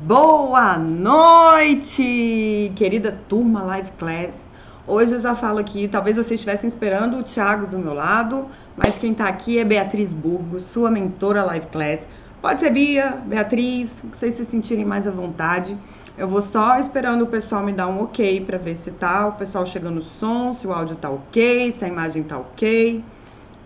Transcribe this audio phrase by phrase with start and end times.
[0.00, 4.48] Boa noite, querida turma Live Class.
[4.86, 8.44] Hoje eu já falo aqui, talvez vocês estivessem esperando o Thiago do meu lado,
[8.76, 12.06] mas quem tá aqui é Beatriz Burgos, sua mentora Live Class.
[12.40, 15.76] Pode ser Bia, Beatriz, o que vocês se sentirem mais à vontade.
[16.16, 19.32] Eu vou só esperando o pessoal me dar um ok para ver se tá, o
[19.32, 23.04] pessoal chegando no som, se o áudio tá ok, se a imagem tá ok.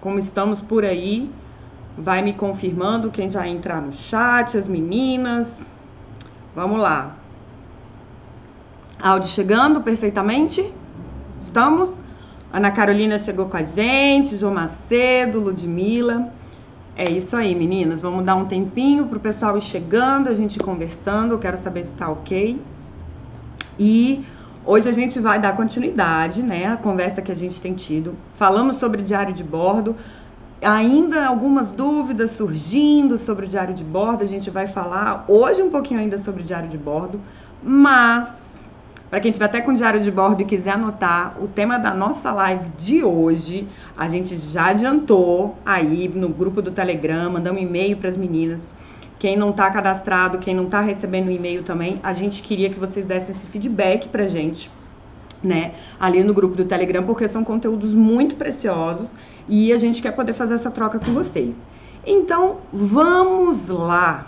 [0.01, 1.31] Como estamos por aí,
[1.95, 5.71] vai me confirmando quem já entrar no chat, as meninas.
[6.55, 7.17] Vamos lá.
[9.01, 10.73] Áudio chegando perfeitamente?
[11.41, 11.93] Estamos?
[12.53, 16.31] Ana Carolina chegou com a gente, João Macedo, Ludmilla.
[16.95, 18.03] É isso aí, meninas.
[18.03, 21.33] Vamos dar um tempinho pro pessoal ir chegando, a gente conversando.
[21.33, 22.61] Eu quero saber se tá ok.
[23.79, 24.23] E
[24.67, 26.67] hoje a gente vai dar continuidade, né?
[26.67, 28.15] A conversa que a gente tem tido.
[28.35, 29.97] Falamos sobre diário de bordo
[30.63, 34.23] ainda algumas dúvidas surgindo sobre o diário de bordo.
[34.23, 37.21] A gente vai falar hoje um pouquinho ainda sobre o diário de bordo,
[37.63, 38.53] mas
[39.11, 41.93] para quem tiver até com o diário de bordo e quiser anotar, o tema da
[41.93, 47.65] nossa live de hoje, a gente já adiantou aí no grupo do Telegram, mandamos um
[47.67, 48.75] e-mail para as meninas.
[49.19, 53.07] Quem não está cadastrado, quem não está recebendo e-mail também, a gente queria que vocês
[53.07, 54.71] dessem esse feedback pra gente
[55.43, 59.15] né, ali no grupo do Telegram, porque são conteúdos muito preciosos
[59.49, 61.67] e a gente quer poder fazer essa troca com vocês.
[62.07, 64.27] Então, vamos lá.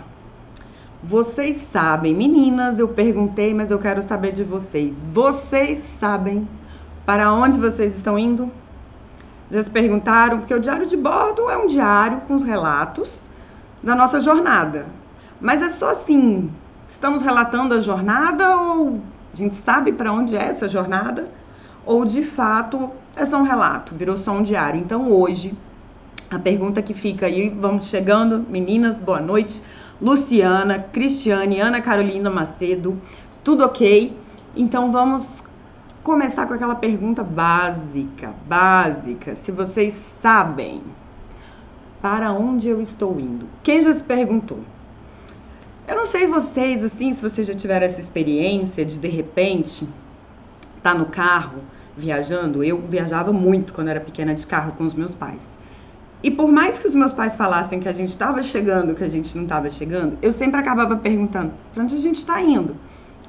[1.03, 5.03] Vocês sabem, meninas, eu perguntei, mas eu quero saber de vocês.
[5.13, 6.47] Vocês sabem
[7.05, 8.51] para onde vocês estão indo?
[9.51, 10.39] Já se perguntaram?
[10.39, 13.29] Porque o diário de bordo é um diário com os relatos
[13.83, 14.87] da nossa jornada.
[15.39, 16.49] Mas é só assim,
[16.87, 18.99] estamos relatando a jornada ou
[19.35, 21.27] a gente sabe para onde é essa jornada?
[21.85, 24.79] Ou de fato é só um relato, virou só um diário?
[24.79, 25.53] Então hoje,
[26.31, 29.61] a pergunta que fica aí, vamos chegando, meninas, boa noite.
[30.01, 32.97] Luciana, Cristiane, Ana Carolina Macedo,
[33.43, 34.17] tudo ok?
[34.55, 35.43] Então vamos
[36.01, 39.35] começar com aquela pergunta básica, básica.
[39.35, 40.81] Se vocês sabem
[42.01, 43.47] para onde eu estou indo?
[43.61, 44.59] Quem já se perguntou?
[45.87, 49.87] Eu não sei vocês, assim, se vocês já tiveram essa experiência de de repente
[50.81, 51.57] tá no carro
[51.95, 52.63] viajando.
[52.63, 55.49] Eu viajava muito quando era pequena de carro com os meus pais.
[56.23, 59.07] E por mais que os meus pais falassem que a gente estava chegando, que a
[59.07, 62.75] gente não estava chegando, eu sempre acabava perguntando: para onde a gente está indo?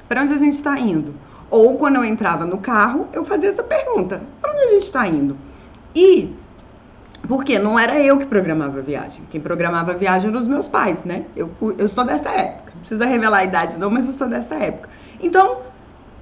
[0.09, 1.13] Para onde a gente está indo?
[1.51, 5.07] Ou quando eu entrava no carro, eu fazia essa pergunta: para onde a gente está
[5.07, 5.37] indo?
[5.95, 6.33] E
[7.27, 9.23] porque não era eu que programava a viagem.
[9.29, 11.25] Quem programava a viagem eram os meus pais, né?
[11.35, 12.71] Eu, eu sou dessa época.
[12.73, 14.89] Não precisa revelar a idade, não, mas eu sou dessa época.
[15.19, 15.61] Então,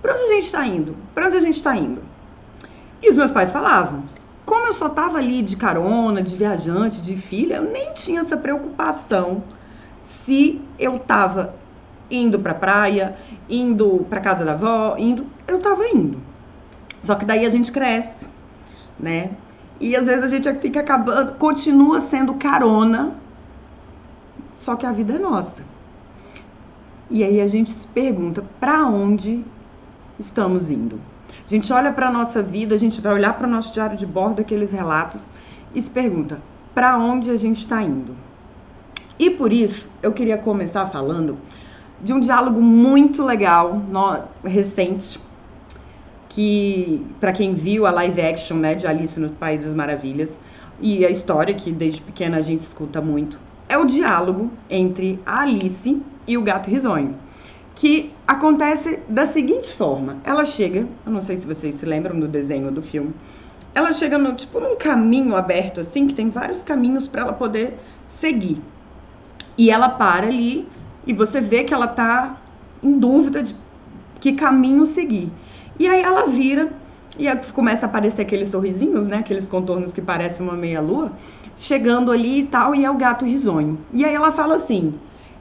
[0.01, 0.95] para onde a gente está indo?
[1.13, 2.01] Para onde a gente está indo?
[3.01, 4.03] E os meus pais falavam.
[4.45, 8.37] Como eu só tava ali de carona, de viajante, de filha, eu nem tinha essa
[8.37, 9.43] preocupação
[10.01, 11.55] se eu tava
[12.09, 13.15] indo pra praia,
[13.49, 15.25] indo pra casa da avó, indo.
[15.47, 16.19] Eu tava indo.
[17.03, 18.27] Só que daí a gente cresce,
[18.99, 19.31] né?
[19.79, 23.13] E às vezes a gente fica acabando, continua sendo carona,
[24.59, 25.63] só que a vida é nossa.
[27.09, 29.45] E aí a gente se pergunta para onde
[30.17, 30.99] estamos indo.
[31.45, 33.97] A gente olha para a nossa vida, a gente vai olhar para o nosso diário
[33.97, 35.31] de bordo, aqueles relatos,
[35.73, 36.39] e se pergunta
[36.73, 38.15] para onde a gente está indo.
[39.19, 41.37] E por isso eu queria começar falando
[42.01, 45.19] de um diálogo muito legal, no, recente,
[46.35, 50.37] que para quem viu a live action, né, de Alice no País das Maravilhas,
[50.81, 55.43] e a história que desde pequena a gente escuta muito, é o diálogo entre a
[55.43, 55.97] Alice
[56.27, 57.15] e o gato risonho,
[57.73, 62.27] que acontece da seguinte forma: ela chega, eu não sei se vocês se lembram do
[62.27, 63.13] desenho do filme,
[63.73, 67.79] ela chega no tipo num caminho aberto assim, que tem vários caminhos para ela poder
[68.07, 68.61] seguir.
[69.57, 70.67] E ela para ali
[71.07, 72.41] e você vê que ela tá
[72.83, 73.55] em dúvida de
[74.19, 75.31] que caminho seguir.
[75.77, 76.71] E aí ela vira
[77.17, 79.17] e começa a aparecer aqueles sorrisinhos, né?
[79.17, 81.11] Aqueles contornos que parecem uma meia-lua,
[81.55, 83.79] chegando ali e tal, e é o gato risonho.
[83.93, 84.93] E aí ela fala assim: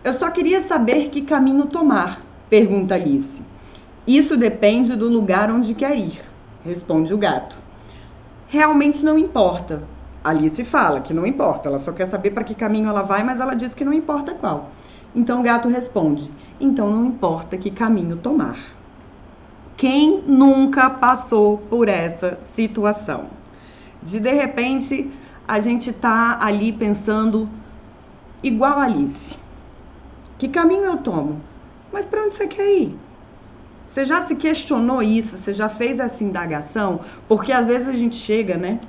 [0.02, 3.42] Eu só queria saber que caminho tomar, pergunta Alice.
[4.06, 6.20] Isso depende do lugar onde quer ir,
[6.64, 7.58] responde o gato.
[8.48, 9.82] Realmente não importa.
[10.22, 13.40] Alice fala que não importa, ela só quer saber para que caminho ela vai, mas
[13.40, 14.70] ela diz que não importa qual.
[15.14, 18.58] Então o gato responde: Então não importa que caminho tomar.
[19.76, 23.26] Quem nunca passou por essa situação?
[24.02, 25.10] De de repente
[25.46, 27.48] a gente tá ali pensando
[28.42, 29.36] igual Alice.
[30.38, 31.40] Que caminho eu tomo?
[31.92, 32.96] Mas para onde você quer ir?
[33.86, 35.36] Você já se questionou isso?
[35.36, 37.00] Você já fez essa indagação?
[37.28, 38.80] Porque às vezes a gente chega, né?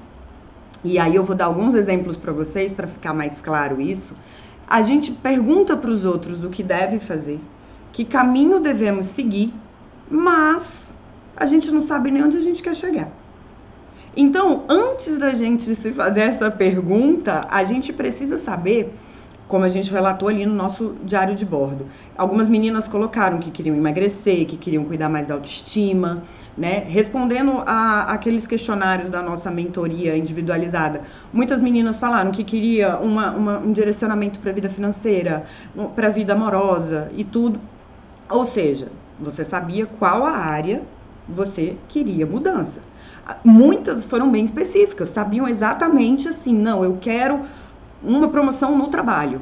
[0.83, 4.13] E aí eu vou dar alguns exemplos para vocês para ficar mais claro isso.
[4.67, 7.39] A gente pergunta para os outros o que deve fazer,
[7.91, 9.53] que caminho devemos seguir,
[10.10, 10.98] mas
[11.36, 13.12] a gente não sabe nem onde a gente quer chegar.
[14.18, 18.94] Então, antes da gente se fazer essa pergunta, a gente precisa saber
[19.48, 21.86] como a gente relatou ali no nosso diário de bordo.
[22.18, 26.24] Algumas meninas colocaram que queriam emagrecer, que queriam cuidar mais da autoestima,
[26.57, 26.84] né?
[26.88, 33.60] Respondendo a aqueles questionários da nossa mentoria individualizada, muitas meninas falaram que queria uma, uma,
[33.60, 35.44] um direcionamento para a vida financeira,
[35.96, 37.60] para a vida amorosa e tudo.
[38.30, 38.88] Ou seja,
[39.19, 40.83] você sabia qual a área
[41.27, 42.81] você queria mudança.
[43.44, 47.41] Muitas foram bem específicas, sabiam exatamente assim, não, eu quero
[48.03, 49.41] uma promoção no trabalho.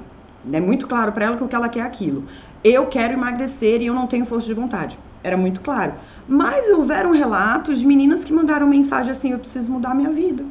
[0.52, 2.26] É muito claro para ela que o que ela quer é aquilo.
[2.64, 4.98] Eu quero emagrecer e eu não tenho força de vontade.
[5.22, 5.94] Era muito claro.
[6.28, 10.46] Mas houveram relatos de meninas que mandaram mensagem assim: eu preciso mudar a minha vida.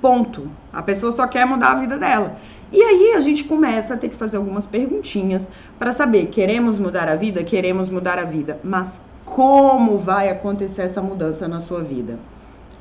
[0.00, 0.48] Ponto.
[0.72, 2.34] A pessoa só quer mudar a vida dela.
[2.70, 7.08] E aí a gente começa a ter que fazer algumas perguntinhas para saber: queremos mudar
[7.08, 7.42] a vida?
[7.42, 8.60] Queremos mudar a vida.
[8.62, 12.18] Mas como vai acontecer essa mudança na sua vida?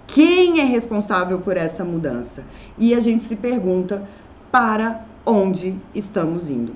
[0.06, 2.44] Quem é responsável por essa mudança?
[2.78, 4.04] E a gente se pergunta
[4.52, 6.74] para onde estamos indo.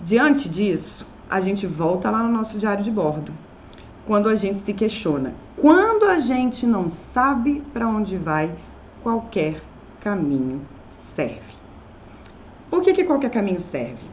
[0.00, 3.32] Diante disso, a gente volta lá no nosso diário de bordo.
[4.06, 8.52] Quando a gente se questiona, quando a gente não sabe para onde vai,
[9.02, 9.62] qualquer
[10.02, 11.40] caminho serve.
[12.68, 14.04] Por que, que qualquer caminho serve?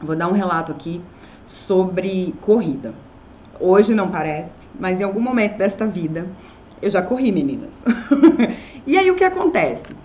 [0.00, 1.00] Vou dar um relato aqui
[1.46, 2.92] sobre corrida.
[3.58, 6.26] Hoje não parece, mas em algum momento desta vida
[6.82, 7.82] eu já corri, meninas.
[8.86, 9.96] e aí o que acontece?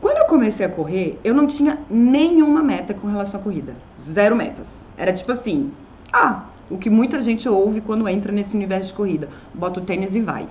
[0.00, 3.76] Quando eu comecei a correr, eu não tinha nenhuma meta com relação à corrida.
[4.00, 4.88] Zero metas.
[4.96, 5.72] Era tipo assim:
[6.12, 10.16] ah, o que muita gente ouve quando entra nesse universo de corrida: bota o tênis
[10.16, 10.48] e vai.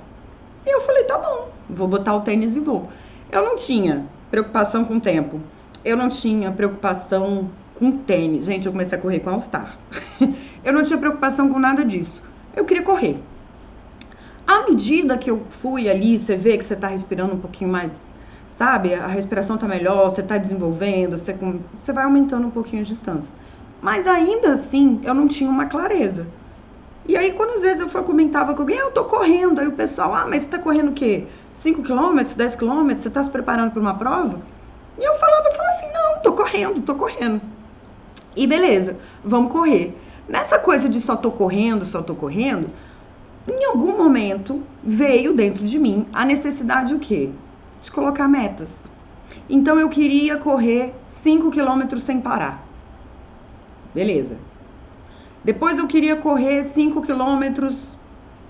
[0.65, 2.88] E eu falei: tá bom, vou botar o tênis e vou.
[3.31, 5.39] Eu não tinha preocupação com o tempo.
[5.83, 8.45] Eu não tinha preocupação com tênis.
[8.45, 9.77] Gente, eu comecei a correr com All Star.
[10.63, 12.21] eu não tinha preocupação com nada disso.
[12.56, 13.19] Eu queria correr.
[14.45, 18.15] À medida que eu fui ali, você vê que você está respirando um pouquinho mais,
[18.50, 18.94] sabe?
[18.94, 21.35] A respiração está melhor, você está desenvolvendo, você,
[21.77, 23.35] você vai aumentando um pouquinho as distâncias.
[23.81, 26.25] Mas ainda assim, eu não tinha uma clareza.
[27.07, 29.71] E aí, quando às vezes eu comentava com alguém, ah, eu tô correndo, aí o
[29.71, 31.25] pessoal, ah, mas você tá correndo o quê?
[31.54, 34.42] 5 quilômetros, 10 quilômetros, você tá se preparando para uma prova?
[35.00, 37.42] E eu falava só assim, não, tô correndo, tô correndo.
[38.36, 39.98] E beleza, vamos correr.
[40.27, 42.69] Nessa coisa de só tô correndo, só tô correndo,
[43.48, 47.30] em algum momento veio dentro de mim a necessidade o quê?
[47.81, 48.92] De colocar metas.
[49.50, 52.68] Então eu queria correr 5 quilômetros sem parar.
[53.94, 54.38] Beleza.
[55.47, 57.97] Depois eu queria correr 5 quilômetros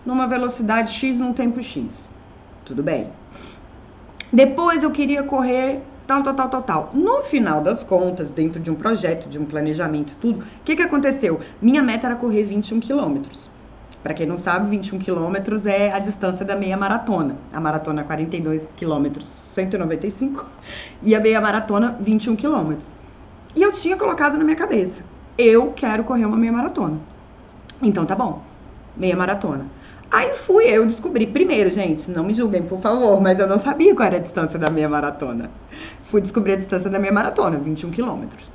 [0.04, 2.10] numa velocidade X num tempo X.
[2.66, 3.12] Tudo bem.
[4.34, 6.90] Depois eu queria correr tal, tal, tal, tal, tal.
[6.96, 10.82] No final das contas, dentro de um projeto, de um planejamento, tudo, o que, que
[10.82, 11.40] aconteceu?
[11.62, 13.48] Minha meta era correr 21 quilômetros.
[14.02, 17.36] Para quem não sabe, 21 quilômetros é a distância da meia maratona.
[17.54, 20.44] A maratona 42 quilômetros, 195,
[21.04, 22.96] e a meia maratona 21 quilômetros.
[23.56, 25.04] E eu tinha colocado na minha cabeça,
[25.38, 27.00] eu quero correr uma meia maratona.
[27.82, 28.42] Então tá bom,
[28.96, 29.66] meia maratona.
[30.10, 33.94] Aí fui, eu descobri primeiro, gente, não me julguem, por favor, mas eu não sabia
[33.94, 35.52] qual era a distância da meia maratona.
[36.04, 38.50] Fui descobrir a distância da meia maratona, 21 quilômetros.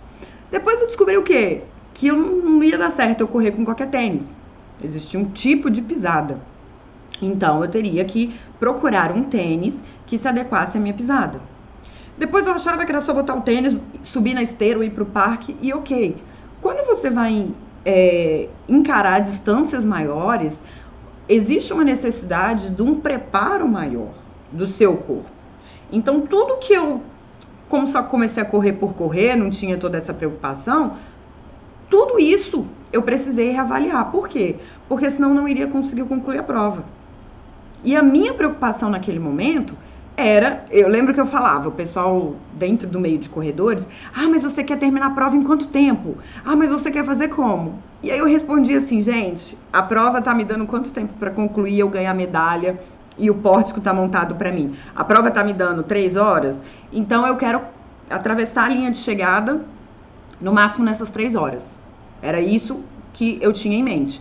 [0.50, 1.62] Depois eu descobri o quê?
[1.93, 4.37] Que eu não ia dar certo eu correr com qualquer tênis.
[4.82, 6.38] Existia um tipo de pisada.
[7.21, 11.38] Então eu teria que procurar um tênis que se adequasse à minha pisada.
[12.16, 15.06] Depois eu achava que era só botar o tênis, subir na esteira, ir para o
[15.06, 16.16] parque e ok.
[16.62, 17.50] Quando você vai
[17.85, 20.62] é, encarar distâncias maiores,
[21.28, 24.12] existe uma necessidade de um preparo maior
[24.52, 25.28] do seu corpo.
[25.90, 27.02] Então tudo que eu,
[27.69, 30.95] como só comecei a correr por correr, não tinha toda essa preocupação,
[31.90, 34.12] tudo isso eu precisei reavaliar.
[34.12, 34.57] Por quê?
[34.88, 36.85] Porque senão não iria conseguir concluir a prova.
[37.83, 39.76] E a minha preocupação naquele momento
[40.16, 44.42] era, eu lembro que eu falava, o pessoal dentro do meio de corredores, ah, mas
[44.42, 46.16] você quer terminar a prova em quanto tempo?
[46.45, 47.78] Ah, mas você quer fazer como?
[48.02, 51.78] E aí eu respondi assim, gente, a prova tá me dando quanto tempo para concluir
[51.78, 52.78] eu ganhar medalha
[53.16, 54.75] e o pórtico tá montado para mim?
[54.95, 57.62] A prova tá me dando três horas, então eu quero
[58.11, 59.64] atravessar a linha de chegada
[60.40, 61.76] no máximo nessas três horas.
[62.21, 62.81] Era isso
[63.12, 64.21] que eu tinha em mente.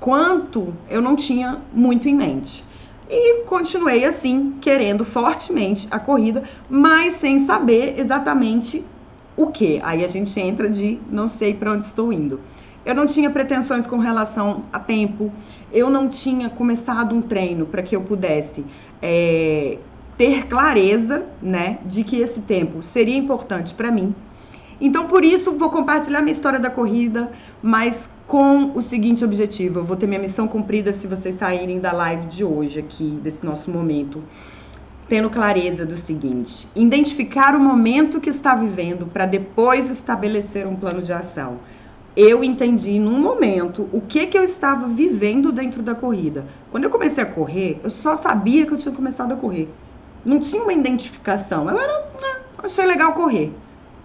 [0.00, 2.64] Quanto eu não tinha muito em mente.
[3.10, 8.84] E continuei assim, querendo fortemente a corrida, mas sem saber exatamente
[9.36, 9.80] o que.
[9.82, 12.40] Aí a gente entra de não sei para onde estou indo.
[12.84, 15.32] Eu não tinha pretensões com relação a tempo,
[15.72, 18.64] eu não tinha começado um treino para que eu pudesse
[19.00, 19.78] é,
[20.16, 24.14] ter clareza, né, de que esse tempo seria importante para mim
[24.80, 27.30] Então, por isso, vou compartilhar minha história da corrida,
[27.60, 31.92] mas com o seguinte objetivo: eu vou ter minha missão cumprida se vocês saírem da
[31.92, 34.22] live de hoje, aqui, desse nosso momento,
[35.08, 41.02] tendo clareza do seguinte: identificar o momento que está vivendo para depois estabelecer um plano
[41.02, 41.58] de ação.
[42.16, 46.44] Eu entendi num momento o que que eu estava vivendo dentro da corrida.
[46.70, 49.68] Quando eu comecei a correr, eu só sabia que eu tinha começado a correr.
[50.24, 51.70] Não tinha uma identificação.
[51.70, 53.52] Eu era, né, achei legal correr.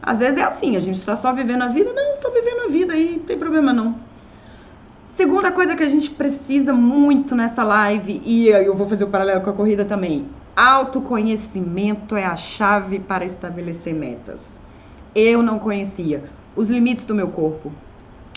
[0.06, 1.94] Às vezes é assim, a gente está só vivendo a vida.
[1.94, 3.96] Não, tô vivendo a vida aí, não tem problema não.
[5.06, 9.42] Segunda coisa que a gente precisa muito nessa live, e eu vou fazer o paralelo
[9.42, 10.28] com a corrida também.
[10.56, 14.60] Autoconhecimento é a chave para estabelecer metas.
[15.16, 16.24] Eu não conhecia
[16.56, 17.72] os limites do meu corpo.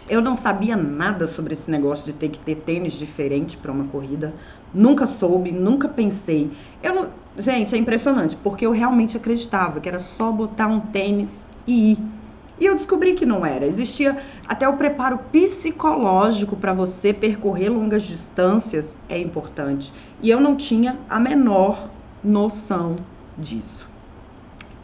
[0.09, 3.87] Eu não sabia nada sobre esse negócio de ter que ter tênis diferente para uma
[3.87, 4.33] corrida.
[4.73, 6.53] Nunca soube, nunca pensei.
[6.81, 7.09] Eu não...
[7.39, 11.99] Gente, é impressionante, porque eu realmente acreditava que era só botar um tênis e ir.
[12.59, 13.67] E eu descobri que não era.
[13.67, 14.17] Existia
[14.49, 19.93] até o preparo psicológico para você percorrer longas distâncias é importante.
[20.23, 21.91] E eu não tinha a menor
[22.25, 22.97] noção
[23.37, 23.87] disso.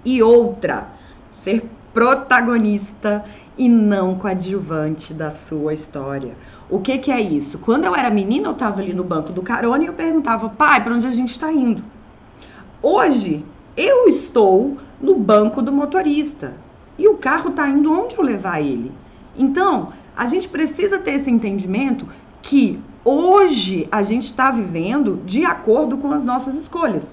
[0.05, 0.89] E outra,
[1.31, 3.25] ser protagonista
[3.57, 6.35] e não coadjuvante da sua história.
[6.69, 7.59] O que, que é isso?
[7.59, 10.83] Quando eu era menina, eu estava ali no banco do carona e eu perguntava, pai,
[10.83, 11.83] para onde a gente está indo?
[12.83, 13.45] Hoje,
[13.77, 16.55] eu estou no banco do motorista
[17.03, 18.93] e o carro está indo onde eu levar ele.
[19.37, 22.07] Então, a gente precisa ter esse entendimento
[22.41, 27.13] que hoje a gente está vivendo de acordo com as nossas escolhas.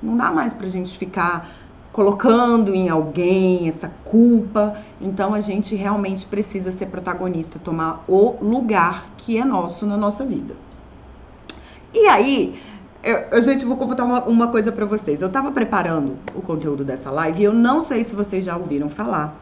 [0.00, 1.48] Não dá mais para a gente ficar
[1.92, 4.74] colocando em alguém essa culpa.
[5.00, 10.24] Então a gente realmente precisa ser protagonista, tomar o lugar que é nosso na nossa
[10.24, 10.54] vida.
[11.92, 12.54] E aí,
[13.06, 15.22] eu, gente, vou contar uma, uma coisa para vocês.
[15.22, 18.88] Eu tava preparando o conteúdo dessa live e eu não sei se vocês já ouviram
[18.88, 19.40] falar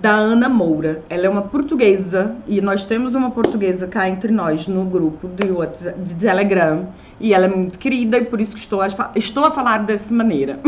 [0.00, 1.02] da Ana Moura.
[1.10, 5.50] Ela é uma portuguesa e nós temos uma portuguesa cá entre nós no grupo de,
[5.50, 6.88] WhatsApp, de Telegram.
[7.20, 10.14] E ela é muito querida e por isso que estou a, estou a falar dessa
[10.14, 10.58] maneira.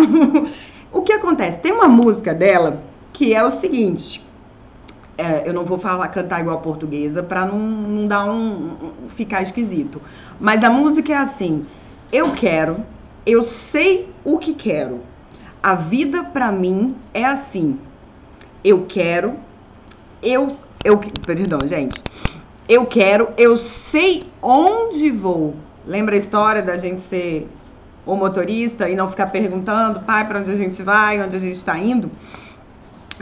[0.93, 1.59] o que acontece?
[1.59, 2.83] Tem uma música dela
[3.13, 4.23] que é o seguinte.
[5.17, 8.73] É, eu não vou falar cantar igual a portuguesa para não, não dar um,
[9.05, 10.03] um ficar esquisito.
[10.41, 11.65] Mas a música é assim:
[12.13, 12.85] eu quero,
[13.27, 15.01] eu sei o que quero.
[15.63, 17.81] A vida para mim é assim.
[18.63, 19.35] Eu quero,
[20.23, 22.03] eu, eu, perdão, gente.
[22.69, 25.55] Eu quero, eu sei onde vou.
[25.87, 27.49] Lembra a história da gente ser
[28.07, 31.57] o motorista e não ficar perguntando, pai, para onde a gente vai, onde a gente
[31.57, 32.11] está indo?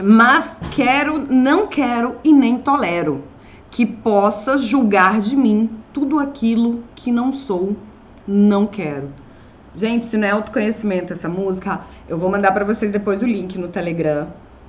[0.01, 3.23] Mas quero, não quero e nem tolero
[3.69, 7.75] que possa julgar de mim tudo aquilo que não sou
[8.27, 9.09] não quero.
[9.75, 13.57] Gente, se não é autoconhecimento essa música, eu vou mandar para vocês depois o link
[13.57, 14.27] no Telegram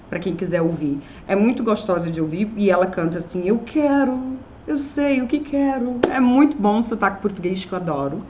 [0.08, 1.02] para quem quiser ouvir.
[1.26, 5.40] É muito gostosa de ouvir e ela canta assim: "Eu quero, eu sei o que
[5.40, 6.00] quero".
[6.08, 8.26] É muito bom o sotaque português que eu adoro.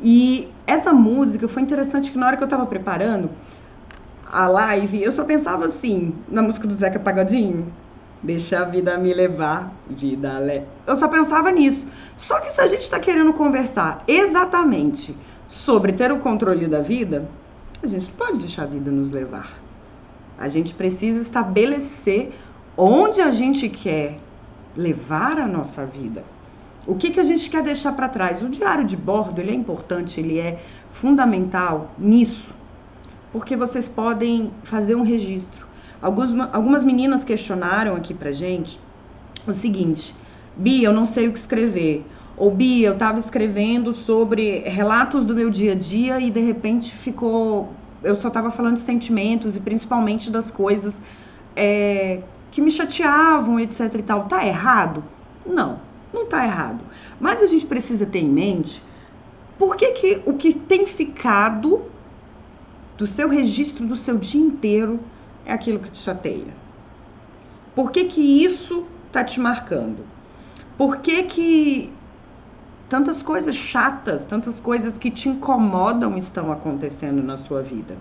[0.00, 3.30] E essa música foi interessante que na hora que eu tava preparando
[4.24, 7.76] a live, eu só pensava assim, na música do Zeca Pagodinho,
[8.22, 10.62] Deixa a vida me levar, vida le...
[10.86, 11.86] Eu só pensava nisso.
[12.16, 15.16] Só que se a gente está querendo conversar exatamente
[15.48, 17.28] sobre ter o controle da vida,
[17.82, 19.50] a gente pode deixar a vida nos levar.
[20.38, 22.32] A gente precisa estabelecer
[22.76, 24.18] onde a gente quer
[24.76, 26.24] levar a nossa vida.
[26.86, 28.42] O que, que a gente quer deixar para trás?
[28.42, 30.60] O diário de bordo ele é importante, ele é
[30.90, 32.50] fundamental nisso,
[33.32, 35.71] porque vocês podem fazer um registro.
[36.02, 38.80] Alguns, algumas meninas questionaram aqui pra gente
[39.46, 40.14] o seguinte:
[40.56, 42.04] Bia, eu não sei o que escrever.
[42.36, 46.92] Ou Bia, eu estava escrevendo sobre relatos do meu dia a dia e de repente
[46.92, 47.72] ficou.
[48.02, 51.00] Eu só estava falando de sentimentos e principalmente das coisas
[51.54, 54.24] é, que me chateavam, etc e tal.
[54.24, 55.04] Tá errado?
[55.46, 55.78] Não,
[56.12, 56.80] não tá errado.
[57.20, 58.82] Mas a gente precisa ter em mente
[59.56, 61.82] por que, que o que tem ficado
[62.98, 64.98] do seu registro do seu dia inteiro
[65.44, 66.54] é aquilo que te chateia?
[67.74, 70.04] Por que, que isso tá te marcando?
[70.76, 71.92] Por que, que
[72.88, 77.96] tantas coisas chatas, tantas coisas que te incomodam estão acontecendo na sua vida?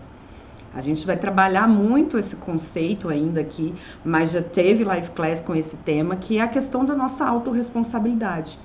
[0.74, 3.74] A gente vai trabalhar muito esse conceito ainda aqui,
[4.06, 8.58] mas já teve live class com esse tema, que é a questão da nossa autorresponsabilidade.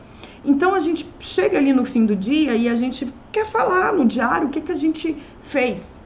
[0.44, 4.04] Então a gente chega ali no fim do dia e a gente quer falar no
[4.04, 6.00] diário o que, que a gente fez.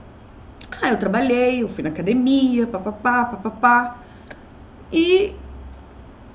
[0.70, 4.02] Ah, eu trabalhei, eu fui na academia, papapá, papapá.
[4.92, 5.36] E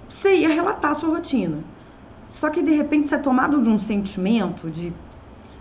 [0.09, 1.63] você ia relatar a sua rotina.
[2.29, 4.93] Só que de repente você é tomado de um sentimento de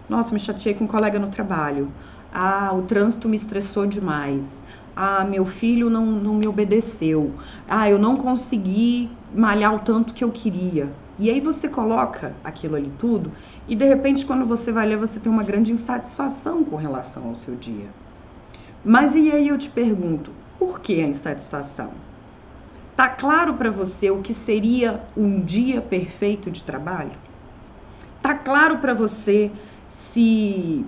[0.08, 1.94] nossa, me chateei com um colega no trabalho.
[2.32, 4.64] Ah, o trânsito me estressou demais.
[4.96, 7.38] Ah, meu filho não, não me obedeceu.
[7.66, 10.98] Ah, eu não consegui malhar o tanto que eu queria.
[11.18, 13.32] E aí você coloca aquilo ali tudo
[13.66, 17.36] e de repente quando você vai ler você tem uma grande insatisfação com relação ao
[17.36, 17.94] seu dia.
[18.84, 21.90] Mas e aí eu te pergunto, por que a insatisfação?
[22.94, 27.12] Tá claro para você o que seria um dia perfeito de trabalho?
[28.20, 29.50] Tá claro para você
[29.88, 30.84] se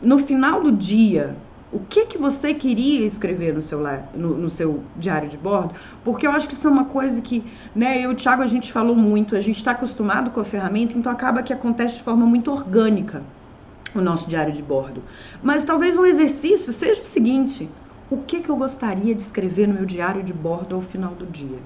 [0.00, 1.36] no final do dia
[1.72, 3.80] o que, que você queria escrever no seu,
[4.14, 5.74] no, no, seu diário de bordo,
[6.04, 8.46] porque eu acho que isso é uma coisa que, né, eu e o Thiago a
[8.46, 12.02] gente falou muito, a gente está acostumado com a ferramenta, então acaba que acontece de
[12.02, 13.22] forma muito orgânica
[13.94, 15.02] o nosso diário de bordo.
[15.42, 17.68] Mas talvez um exercício seja o seguinte:
[18.10, 21.26] o que, que eu gostaria de escrever no meu diário de bordo ao final do
[21.26, 21.58] dia?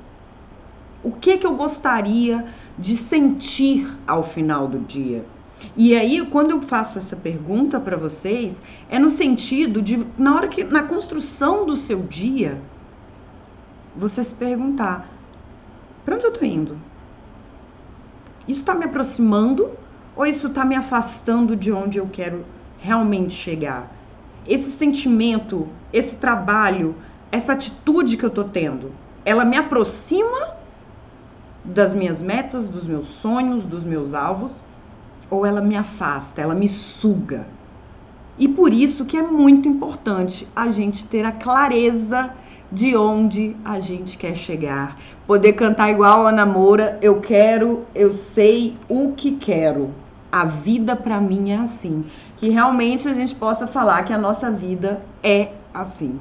[1.02, 2.46] O que, que eu gostaria
[2.78, 5.24] de sentir ao final do dia?
[5.76, 10.48] E aí, quando eu faço essa pergunta para vocês, é no sentido de, na hora
[10.48, 12.60] que, na construção do seu dia,
[13.94, 15.08] você se perguntar:
[16.04, 16.76] para onde eu tô indo?
[18.46, 19.70] Isso está me aproximando
[20.16, 22.44] ou isso está me afastando de onde eu quero
[22.78, 23.90] realmente chegar?
[24.46, 26.94] Esse sentimento, esse trabalho,
[27.32, 28.92] essa atitude que eu tô tendo,
[29.24, 30.54] ela me aproxima
[31.64, 34.62] das minhas metas, dos meus sonhos, dos meus alvos?
[35.30, 37.46] ou ela me afasta, ela me suga.
[38.38, 42.30] E por isso que é muito importante a gente ter a clareza
[42.70, 44.98] de onde a gente quer chegar.
[45.26, 49.90] Poder cantar igual a Ana Moura, eu quero, eu sei o que quero.
[50.34, 52.04] A vida para mim é assim.
[52.36, 56.18] Que realmente a gente possa falar que a nossa vida é assim.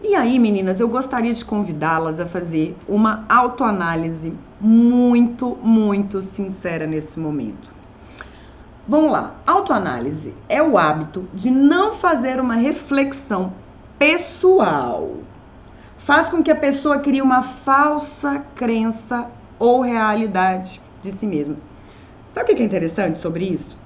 [0.00, 7.18] E aí, meninas, eu gostaria de convidá-las a fazer uma autoanálise muito, muito sincera nesse
[7.18, 7.74] momento.
[8.86, 9.34] Vamos lá.
[9.44, 13.52] Autoanálise é o hábito de não fazer uma reflexão
[13.98, 15.16] pessoal.
[15.98, 19.26] Faz com que a pessoa crie uma falsa crença
[19.58, 21.56] ou realidade de si mesma.
[22.34, 23.76] Sabe o que é interessante sobre isso?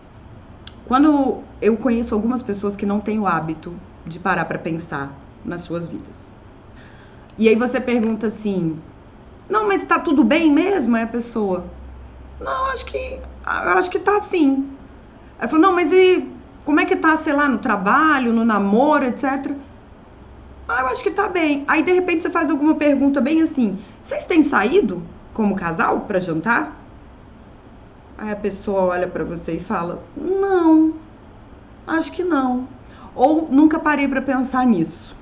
[0.87, 3.71] Quando eu conheço algumas pessoas que não têm o hábito
[4.07, 5.13] de parar para pensar
[5.45, 6.35] nas suas vidas.
[7.37, 8.75] E aí você pergunta assim:
[9.51, 11.63] "Não, mas tá tudo bem mesmo?" É a pessoa:
[12.41, 14.67] "Não, acho que acho que tá assim."
[15.39, 16.27] Aí falou, não, mas e
[16.65, 19.57] como é que tá, sei lá, no trabalho, no namoro, etc.
[20.67, 21.67] Ah, eu acho que tá bem.
[21.69, 25.03] Aí de repente você faz alguma pergunta bem assim: vocês têm saído
[25.35, 26.78] como casal para jantar?
[28.19, 30.95] Aí a pessoa olha para você e fala: não,
[31.87, 32.69] acho que não.
[33.15, 35.17] Ou nunca parei para pensar nisso.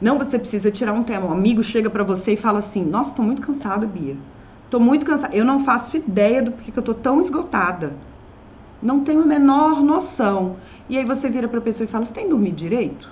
[0.00, 1.26] Não, você precisa tirar um tema.
[1.26, 4.16] Um amigo chega para você e fala assim: Nossa, tô muito cansada, Bia.
[4.70, 5.36] Tô muito cansada.
[5.36, 7.92] Eu não faço ideia do porquê que eu tô tão esgotada
[8.82, 10.56] não tem a menor noção.
[10.88, 13.10] E aí você vira para a pessoa e fala: Você tem dormido direito?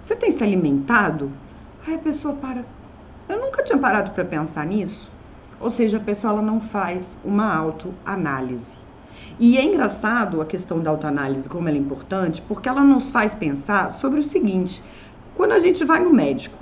[0.00, 1.30] Você tem se alimentado?
[1.86, 2.64] Aí a pessoa para.
[3.28, 5.10] Eu nunca tinha parado para pensar nisso.
[5.60, 8.76] Ou seja, a pessoa ela não faz uma autoanálise.
[9.38, 13.34] E é engraçado a questão da autoanálise, como ela é importante, porque ela nos faz
[13.34, 14.82] pensar sobre o seguinte:
[15.34, 16.58] quando a gente vai no médico,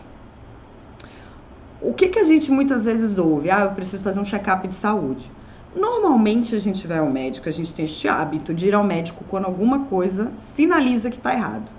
[1.80, 3.50] o que, que a gente muitas vezes ouve?
[3.50, 5.30] Ah, eu preciso fazer um check-up de saúde.
[5.74, 9.24] Normalmente a gente vai ao médico, a gente tem este hábito de ir ao médico
[9.28, 11.70] quando alguma coisa sinaliza que está errado.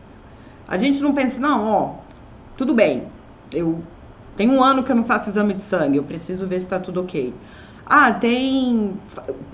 [0.68, 1.96] A gente não pensa, não, ó,
[2.56, 3.08] tudo bem,
[3.52, 3.82] eu
[4.38, 6.80] tenho um ano que eu não faço exame de sangue, eu preciso ver se está
[6.80, 7.34] tudo ok.
[7.86, 8.94] Ah, tem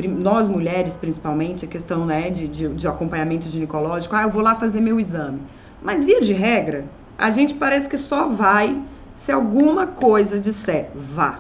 [0.08, 4.15] nós mulheres principalmente a questão né, de, de, de acompanhamento ginecológico.
[4.15, 5.39] Ah, eu vou lá fazer meu exame.
[5.82, 6.86] Mas via de regra,
[7.17, 8.82] a gente parece que só vai
[9.15, 11.39] se alguma coisa disser vá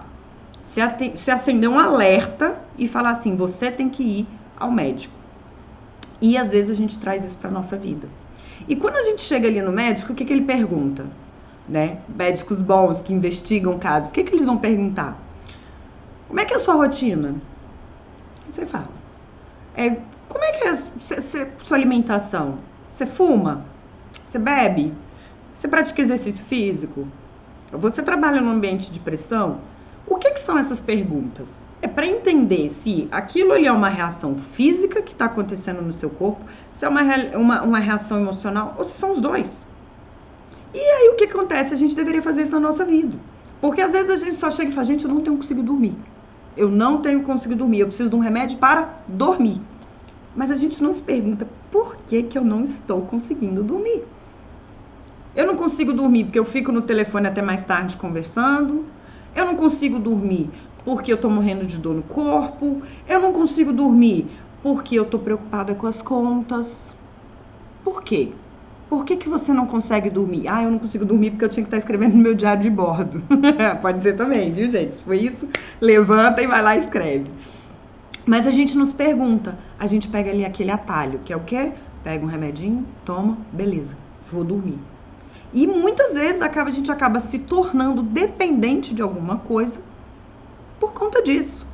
[0.63, 0.81] se,
[1.15, 4.27] se acender um alerta e falar assim: você tem que ir
[4.57, 5.13] ao médico.
[6.21, 8.07] E às vezes a gente traz isso para nossa vida.
[8.67, 11.05] E quando a gente chega ali no médico, o que, que ele pergunta?
[11.67, 11.99] Né?
[12.09, 15.17] Médicos bons que investigam casos, o que, que eles vão perguntar?
[16.27, 17.35] Como é que é a sua rotina?
[18.47, 18.89] Você fala.
[19.75, 19.97] É,
[20.27, 20.75] como é que é a
[21.63, 22.59] sua alimentação?
[22.91, 23.65] Você fuma?
[24.23, 24.93] Você bebe?
[25.53, 27.07] Você pratica exercício físico?
[27.71, 29.61] Você trabalha num ambiente de pressão?
[30.05, 31.65] O que, que são essas perguntas?
[31.81, 36.09] É para entender se aquilo ali é uma reação física que está acontecendo no seu
[36.09, 37.01] corpo, se é uma,
[37.35, 39.65] uma, uma reação emocional ou se são os dois.
[40.73, 41.73] E aí o que acontece?
[41.73, 43.17] A gente deveria fazer isso na nossa vida.
[43.61, 45.95] Porque às vezes a gente só chega e fala, gente, eu não tenho conseguido dormir.
[46.55, 49.61] Eu não tenho conseguido dormir, eu preciso de um remédio para dormir.
[50.35, 54.03] Mas a gente não se pergunta por que, que eu não estou conseguindo dormir.
[55.35, 58.85] Eu não consigo dormir porque eu fico no telefone até mais tarde conversando,
[59.35, 60.51] eu não consigo dormir
[60.85, 62.81] porque eu tô morrendo de dor no corpo.
[63.07, 64.29] Eu não consigo dormir
[64.61, 66.95] porque eu tô preocupada com as contas.
[67.83, 68.33] Por quê?
[68.93, 70.47] Por que, que você não consegue dormir?
[70.47, 72.69] Ah, eu não consigo dormir porque eu tinha que estar escrevendo no meu diário de
[72.69, 73.23] bordo.
[73.81, 74.93] Pode ser também, viu, gente?
[74.93, 75.49] Se foi isso,
[75.81, 77.25] levanta e vai lá e escreve.
[78.23, 81.71] Mas a gente nos pergunta, a gente pega ali aquele atalho, que é o quê?
[82.03, 83.97] Pega um remedinho, toma, beleza,
[84.31, 84.77] vou dormir.
[85.51, 89.81] E muitas vezes acaba, a gente acaba se tornando dependente de alguma coisa
[90.79, 91.65] por conta disso.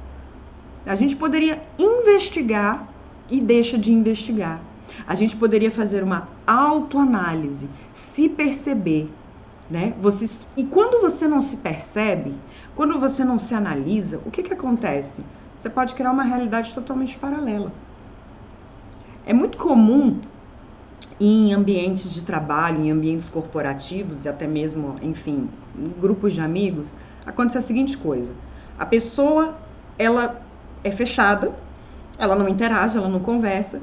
[0.85, 2.87] A gente poderia investigar
[3.29, 4.68] e deixa de investigar.
[5.07, 9.11] A gente poderia fazer uma autoanálise, se perceber,
[9.69, 9.93] né?
[10.01, 12.33] Você, e quando você não se percebe,
[12.75, 15.23] quando você não se analisa, o que, que acontece?
[15.55, 17.71] Você pode criar uma realidade totalmente paralela.
[19.25, 20.19] É muito comum
[21.19, 25.49] em ambientes de trabalho, em ambientes corporativos e até mesmo, enfim,
[25.99, 26.89] grupos de amigos,
[27.25, 28.33] acontecer a seguinte coisa:
[28.77, 29.55] a pessoa
[29.97, 30.41] ela
[30.83, 31.51] é fechada,
[32.17, 33.81] ela não interage, ela não conversa,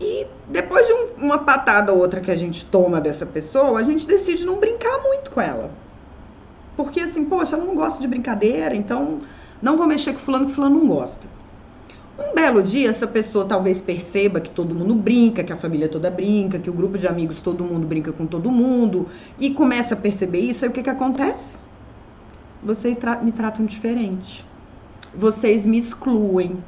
[0.00, 3.82] e depois de um, uma patada ou outra que a gente toma dessa pessoa, a
[3.82, 5.70] gente decide não brincar muito com ela.
[6.76, 9.18] Porque assim, poxa, ela não gosta de brincadeira, então
[9.60, 11.26] não vou mexer com fulano que fulano não gosta.
[12.18, 16.10] Um belo dia, essa pessoa talvez perceba que todo mundo brinca, que a família toda
[16.10, 19.06] brinca, que o grupo de amigos todo mundo brinca com todo mundo,
[19.38, 21.58] e começa a perceber isso, aí o que, que acontece?
[22.62, 24.44] Vocês tra me tratam diferente.
[25.14, 26.62] Vocês me excluem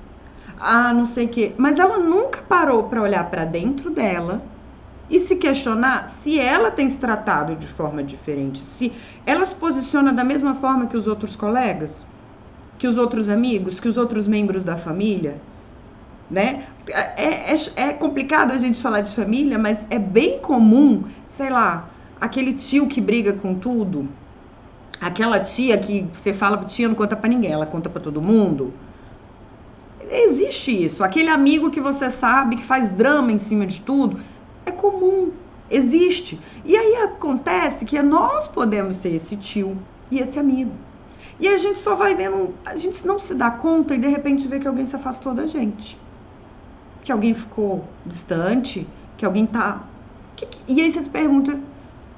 [0.61, 1.53] ah, não sei o quê.
[1.57, 4.43] Mas ela nunca parou para olhar para dentro dela
[5.09, 8.93] e se questionar se ela tem se tratado de forma diferente, se
[9.27, 12.07] ela se posiciona da mesma forma que os outros colegas,
[12.79, 15.41] que os outros amigos, que os outros membros da família,
[16.31, 16.67] né?
[16.89, 21.91] É, é, é complicado a gente falar de família, mas é bem comum, sei lá,
[22.21, 24.09] aquele tio que briga com tudo,
[25.01, 28.73] aquela tia que você fala, tia não conta para ninguém, ela conta para todo mundo
[30.09, 31.03] existe isso.
[31.05, 34.21] Aquele amigo que você sabe que faz drama em cima de tudo,
[34.65, 35.33] é comum,
[35.71, 36.41] existe.
[36.65, 39.77] E aí acontece que nós podemos ser esse tio
[40.11, 40.73] e esse amigo.
[41.39, 44.47] E a gente só vai vendo, a gente não se dá conta e de repente
[44.47, 45.99] vê que alguém se afastou da gente.
[47.03, 48.87] Que alguém ficou distante,
[49.17, 49.83] que alguém tá.
[50.37, 51.59] Que, e aí você se pergunta,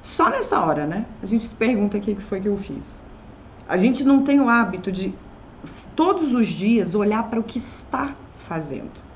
[0.02, 1.06] só nessa hora, né?
[1.22, 3.00] A gente se pergunta o que foi que eu fiz.
[3.68, 5.14] A gente não tem o hábito de
[5.94, 9.12] todos os dias olhar para o que está fazendo.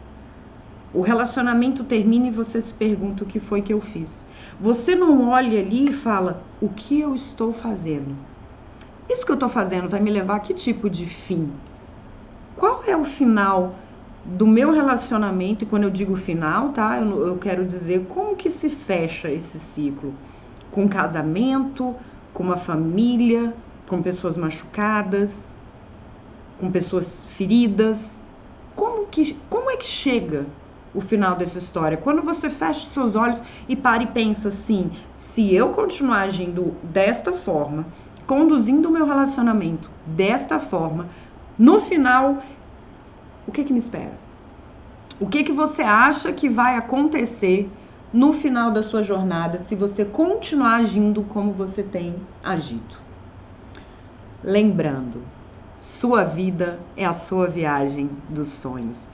[0.95, 4.25] O relacionamento termina e você se pergunta o que foi que eu fiz.
[4.59, 8.17] Você não olha ali e fala o que eu estou fazendo.
[9.09, 11.51] Isso que eu estou fazendo vai me levar a que tipo de fim?
[12.57, 13.75] Qual é o final
[14.25, 15.65] do meu relacionamento?
[15.65, 16.99] E quando eu digo final, tá?
[16.99, 20.15] Eu, eu quero dizer como que se fecha esse ciclo?
[20.71, 21.95] Com casamento,
[22.33, 23.55] com uma família,
[23.87, 25.56] com pessoas machucadas,
[26.59, 28.21] com pessoas feridas.
[28.75, 30.47] Como, que, como é que chega
[30.95, 31.97] o final dessa história?
[31.97, 36.75] Quando você fecha os seus olhos e para e pensa assim: se eu continuar agindo
[36.83, 37.87] desta forma,
[38.27, 41.09] conduzindo o meu relacionamento desta forma,
[41.59, 42.43] no final,
[43.47, 44.19] o que que me espera?
[45.19, 47.71] O que que você acha que vai acontecer
[48.13, 52.15] no final da sua jornada se você continuar agindo como você tem
[52.45, 52.97] agido?
[54.45, 55.23] Lembrando,
[55.79, 59.07] sua vida é a sua viagem dos sonhos.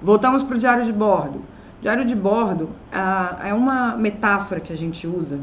[0.00, 1.42] Voltamos para o diário de bordo.
[1.80, 5.40] Diário de bordo ah, é uma metáfora que a gente usa,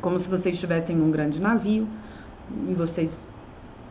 [0.00, 1.86] como se vocês estivessem num grande navio
[2.68, 3.28] e vocês.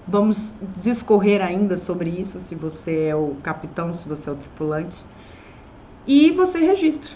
[0.08, 5.06] Vamos discorrer ainda sobre isso, se você é o capitão, se você é o tripulante.
[6.08, 7.12] E você registra.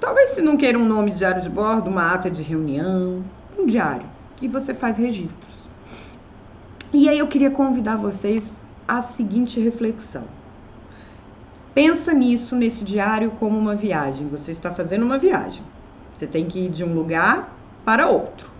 [0.00, 3.24] Talvez se não queira um nome de diário de bordo, uma ata de reunião,
[3.56, 4.06] um diário.
[4.42, 5.65] E você faz registros.
[6.92, 10.24] E aí eu queria convidar vocês à seguinte reflexão.
[11.74, 14.28] Pensa nisso, nesse diário, como uma viagem.
[14.28, 15.62] Você está fazendo uma viagem.
[16.14, 18.50] Você tem que ir de um lugar para outro.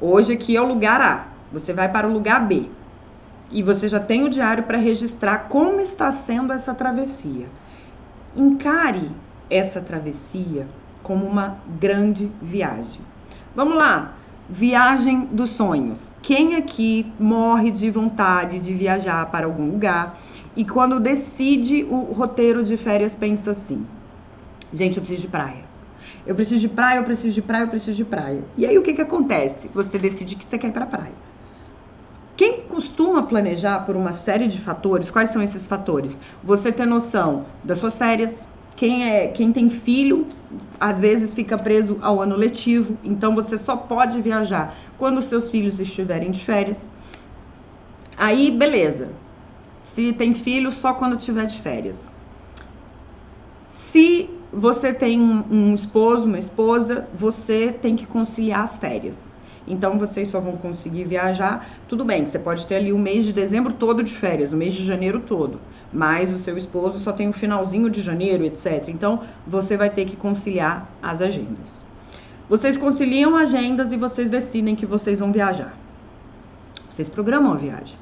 [0.00, 1.26] Hoje aqui é o lugar A.
[1.52, 2.68] Você vai para o lugar B.
[3.50, 7.46] E você já tem o diário para registrar como está sendo essa travessia.
[8.34, 9.10] Encare
[9.48, 10.66] essa travessia
[11.02, 13.02] como uma grande viagem.
[13.54, 14.14] Vamos lá.
[14.48, 16.16] Viagem dos sonhos.
[16.20, 20.18] Quem aqui morre de vontade de viajar para algum lugar
[20.54, 23.86] e quando decide o roteiro de férias pensa assim:
[24.72, 25.70] gente, eu preciso de praia.
[26.26, 28.44] Eu preciso de praia, eu preciso de praia, eu preciso de praia.
[28.56, 29.68] E aí o que que acontece?
[29.68, 31.14] Você decide que você quer ir para a praia.
[32.36, 36.20] Quem costuma planejar por uma série de fatores, quais são esses fatores?
[36.42, 40.26] Você ter noção das suas férias, quem, é, quem tem filho,
[40.80, 45.78] às vezes fica preso ao ano letivo, então você só pode viajar quando seus filhos
[45.78, 46.88] estiverem de férias.
[48.16, 49.10] Aí, beleza.
[49.84, 52.10] Se tem filho, só quando tiver de férias.
[53.70, 59.31] Se você tem um, um esposo, uma esposa, você tem que conciliar as férias.
[59.66, 61.66] Então vocês só vão conseguir viajar.
[61.88, 64.74] Tudo bem, você pode ter ali o mês de dezembro todo de férias, o mês
[64.74, 65.60] de janeiro todo,
[65.92, 68.88] mas o seu esposo só tem o finalzinho de janeiro, etc.
[68.88, 71.84] Então você vai ter que conciliar as agendas.
[72.48, 75.76] Vocês conciliam agendas e vocês decidem que vocês vão viajar.
[76.88, 77.96] Vocês programam a viagem.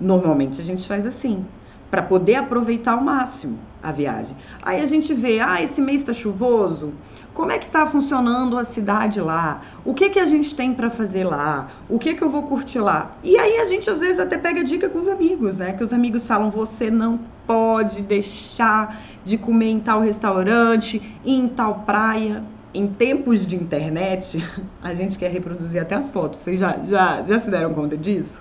[0.00, 1.44] Normalmente a gente faz assim
[1.90, 4.36] para poder aproveitar ao máximo a viagem.
[4.62, 6.92] Aí a gente vê, ah, esse mês está chuvoso.
[7.34, 9.62] Como é que está funcionando a cidade lá?
[9.84, 11.68] O que que a gente tem para fazer lá?
[11.88, 13.12] O que que eu vou curtir lá?
[13.22, 15.72] E aí a gente às vezes até pega dica com os amigos, né?
[15.72, 21.80] Que os amigos falam: "Você não pode deixar de comer em tal restaurante, em tal
[21.80, 22.44] praia".
[22.72, 24.44] Em tempos de internet,
[24.80, 26.40] a gente quer reproduzir até as fotos.
[26.40, 28.40] Vocês já, já, já se deram conta disso?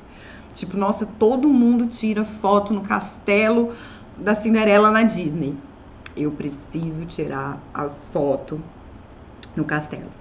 [0.53, 3.73] Tipo, nossa, todo mundo tira foto no castelo
[4.17, 5.55] da Cinderela na Disney.
[6.15, 8.59] Eu preciso tirar a foto
[9.55, 10.11] no castelo.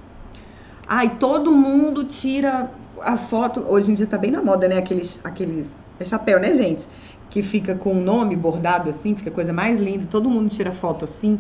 [0.87, 2.71] Ai, todo mundo tira
[3.03, 3.65] a foto.
[3.69, 4.79] Hoje em dia tá bem na moda, né?
[4.79, 6.89] Aqueles, aqueles é chapéu, né, gente?
[7.31, 10.07] Que fica com o nome bordado assim, fica coisa mais linda.
[10.11, 11.39] Todo mundo tira foto assim,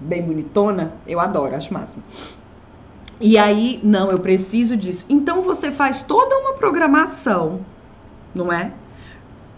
[0.00, 0.92] bem bonitona.
[1.06, 2.02] Eu adoro, acho máximo.
[3.20, 5.04] E aí, não, eu preciso disso.
[5.08, 7.60] Então você faz toda uma programação
[8.38, 8.72] não é?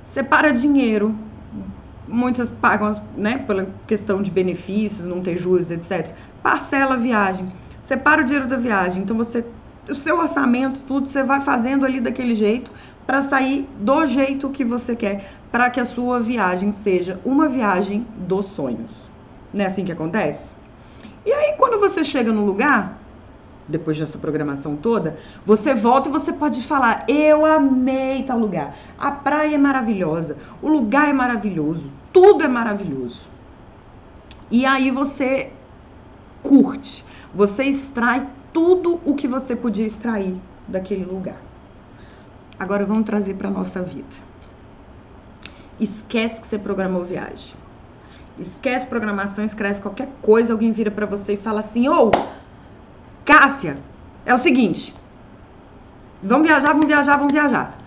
[0.05, 1.15] Separa dinheiro.
[2.09, 6.11] Muitas pagam, né, pela questão de benefícios, não ter juros, etc.
[6.43, 7.47] Parcela a viagem.
[7.83, 9.05] Separa o dinheiro da viagem.
[9.05, 9.45] Então você
[9.89, 12.71] o seu orçamento, tudo você vai fazendo ali daquele jeito
[13.07, 18.07] para sair do jeito que você quer, para que a sua viagem seja uma viagem
[18.17, 18.91] dos sonhos.
[19.53, 20.55] Não é assim que acontece?
[21.27, 23.00] E aí quando você chega no lugar,
[23.71, 28.75] depois dessa programação toda, você volta e você pode falar: Eu amei tal lugar.
[28.99, 33.29] A praia é maravilhosa, o lugar é maravilhoso, tudo é maravilhoso.
[34.51, 35.53] E aí você
[36.43, 37.05] curte,
[37.35, 41.41] você extrai tudo o que você podia extrair daquele lugar.
[42.59, 44.31] Agora vamos trazer para nossa vida.
[45.79, 47.55] Esquece que você programou viagem.
[48.39, 52.40] Esquece programação, esquece qualquer coisa, alguém vira para você e fala assim: "Ou, oh,
[54.27, 54.95] É o seguinte.
[56.23, 57.79] Vamos viajar, vamos viajar, vamos viajar.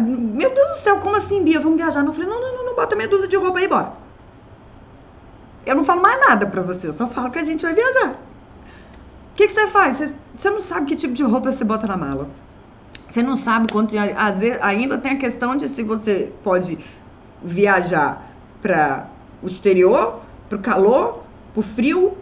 [0.00, 1.60] Meu Deus do céu, como assim, Bia?
[1.60, 2.02] Vamos viajar?
[2.02, 3.92] Não, falei, não, não, não, não, bota meia dúzia de roupa aí, bora.
[5.66, 8.12] Eu não falo mais nada pra você, eu só falo que a gente vai viajar.
[8.12, 9.96] O que, que você faz?
[9.96, 12.28] Você, você não sabe que tipo de roupa você bota na mala.
[13.08, 13.94] Você não sabe quanto.
[14.16, 16.78] Às vezes, ainda tem a questão de se você pode
[17.42, 18.30] viajar
[18.62, 19.06] para
[19.42, 22.16] o exterior, para o calor, para o frio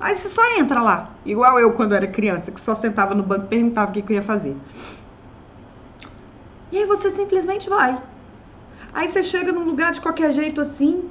[0.00, 1.10] Aí você só entra lá.
[1.26, 4.12] Igual eu quando era criança, que só sentava no banco e perguntava o que, que
[4.12, 4.56] eu ia fazer.
[6.72, 8.00] E aí você simplesmente vai.
[8.94, 11.08] Aí você chega num lugar de qualquer jeito assim,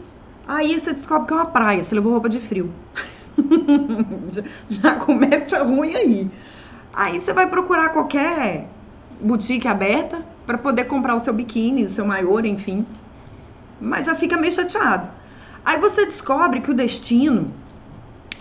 [0.48, 2.74] aí você descobre que é uma praia, você levou roupa de frio.
[4.30, 6.32] já, já começa ruim aí.
[6.92, 8.68] Aí você vai procurar qualquer
[9.22, 12.86] boutique aberta para poder comprar o seu biquíni, o seu maior, enfim.
[13.80, 15.10] Mas já fica meio chateado.
[15.64, 17.54] Aí você descobre que o destino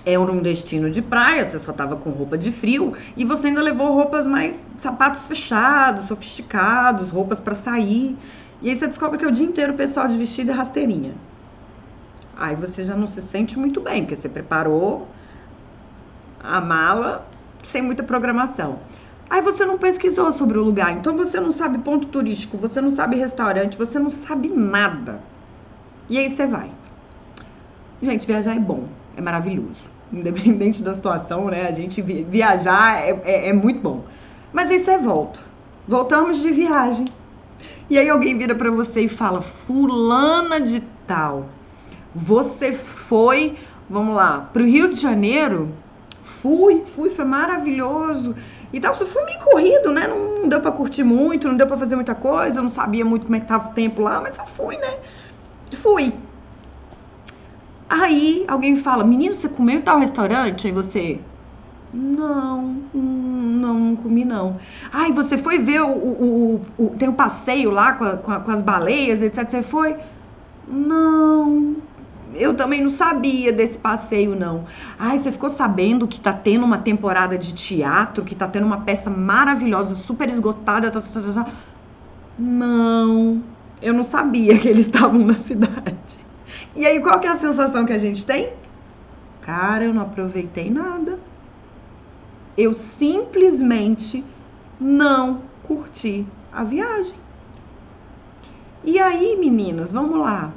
[0.05, 3.61] é um destino de praia, você só tava com roupa de frio e você ainda
[3.61, 8.17] levou roupas mais sapatos fechados, sofisticados, roupas para sair.
[8.63, 11.15] E aí você descobre que é o dia inteiro o pessoal de vestido e rasteirinha.
[12.37, 15.07] Aí você já não se sente muito bem, porque você preparou
[16.43, 17.27] a mala
[17.63, 18.79] sem muita programação.
[19.29, 22.89] Aí você não pesquisou sobre o lugar, então você não sabe ponto turístico, você não
[22.89, 25.21] sabe restaurante, você não sabe nada.
[26.09, 26.71] E aí você vai.
[28.01, 29.91] Gente, viajar é bom é maravilhoso.
[30.11, 31.69] Independente da situação, né?
[31.69, 34.05] A gente viajar é, é, é muito bom.
[34.53, 35.41] Mas aí você volta.
[35.87, 37.07] Voltamos de viagem.
[37.91, 41.47] E aí alguém vira para você e fala: Fulana de Tal,
[42.15, 43.57] você foi,
[43.89, 45.71] vamos lá, pro Rio de Janeiro?
[46.23, 48.35] Fui, fui, foi maravilhoso.
[48.73, 50.07] E tal, você foi meio corrido, né?
[50.07, 53.25] Não, deu para curtir muito, não deu para fazer muita coisa, eu não sabia muito
[53.25, 54.95] como é que tava o tempo lá, mas eu fui, né?
[55.73, 56.15] Fui.
[57.89, 60.67] Aí alguém fala, menino, você comeu tal restaurante?
[60.67, 61.21] Aí você,
[61.93, 64.59] não, não, não comi não.
[64.93, 68.33] Ai, você foi ver o, o, o, o tem um passeio lá com, a, com,
[68.33, 69.49] a, com, as baleias, etc.
[69.49, 69.97] Você foi?
[70.67, 71.77] Não,
[72.35, 74.67] eu também não sabia desse passeio não.
[74.99, 78.83] Ai, você ficou sabendo que tá tendo uma temporada de teatro, que tá tendo uma
[78.83, 81.53] peça maravilhosa, super esgotada, tá, tá, tá, tá.
[82.39, 83.43] Não,
[83.81, 86.28] eu não sabia que eles estavam na cidade.
[86.79, 88.53] E aí, qual que é a sensação que a gente tem?
[89.43, 91.19] Cara, eu não aproveitei nada.
[92.57, 94.25] Eu simplesmente
[94.79, 97.19] não curti a viagem.
[98.85, 100.53] E aí, meninas, vamos lá.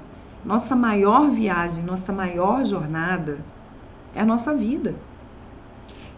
[0.45, 3.39] Nossa maior viagem, nossa maior jornada
[4.13, 4.93] é a nossa vida.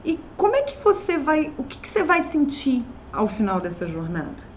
[0.03, 3.85] E como é que você vai, o que, que você vai sentir ao final dessa
[3.85, 4.51] jornada?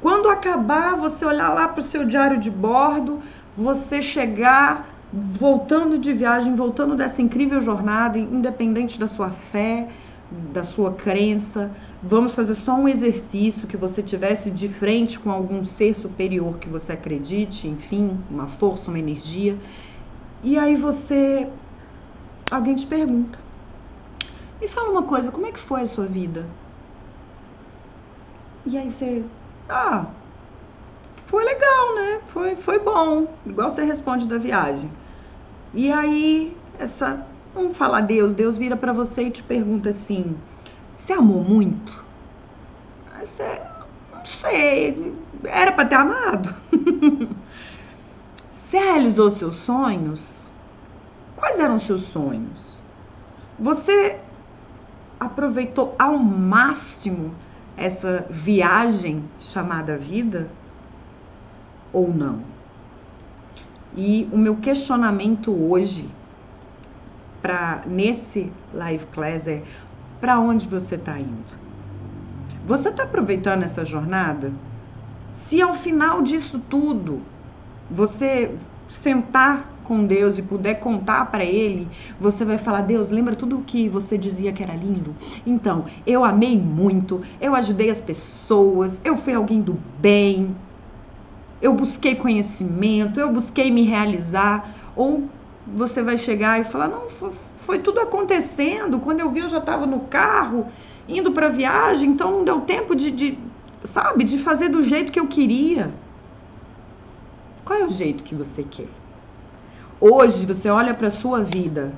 [0.00, 3.20] Quando acabar, você olhar lá para o seu diário de bordo,
[3.58, 9.88] você chegar voltando de viagem, voltando dessa incrível jornada, independente da sua fé,
[10.30, 15.64] da sua crença, vamos fazer só um exercício que você tivesse de frente com algum
[15.64, 19.60] ser superior que você acredite, enfim, uma força, uma energia.
[20.42, 21.52] E aí você
[22.50, 23.44] alguém te pergunta:
[24.60, 26.56] "Me fala uma coisa, como é que foi a sua vida?"
[28.64, 29.32] E aí você:
[29.68, 30.17] "Ah,
[31.28, 32.20] foi legal, né?
[32.28, 34.90] Foi foi bom." Igual você responde da viagem.
[35.72, 38.34] E aí essa Vamos falar Deus.
[38.36, 40.36] Deus vira para você e te pergunta assim:
[40.94, 42.04] Você amou muito?
[43.18, 43.60] Você,
[44.14, 45.14] não sei.
[45.44, 46.54] Era para ter amado.
[48.52, 50.52] você realizou seus sonhos?
[51.36, 52.82] Quais eram seus sonhos?
[53.58, 54.20] Você
[55.18, 57.34] aproveitou ao máximo
[57.76, 60.48] essa viagem chamada vida
[61.92, 62.40] ou não?
[63.96, 66.08] E o meu questionamento hoje
[67.40, 69.62] para nesse live class é
[70.20, 71.56] para onde você está indo?
[72.64, 74.52] Você está aproveitando essa jornada?
[75.32, 77.20] Se ao final disso tudo
[77.90, 78.54] você
[78.88, 81.88] sentar com Deus e puder contar para Ele,
[82.20, 85.14] você vai falar: Deus, lembra tudo o que você dizia que era lindo?
[85.46, 90.54] Então, eu amei muito, eu ajudei as pessoas, eu fui alguém do bem,
[91.60, 94.74] eu busquei conhecimento, eu busquei me realizar.
[94.94, 95.24] Ou
[95.66, 97.08] você vai chegar e falar: não,
[97.60, 99.00] foi tudo acontecendo.
[99.00, 100.66] Quando eu vi, eu já estava no carro,
[101.08, 103.38] indo para viagem, então não deu tempo de, de,
[103.84, 105.90] sabe, de fazer do jeito que eu queria.
[107.64, 108.88] Qual é o jeito que você quer?
[110.00, 111.92] Hoje você olha para sua vida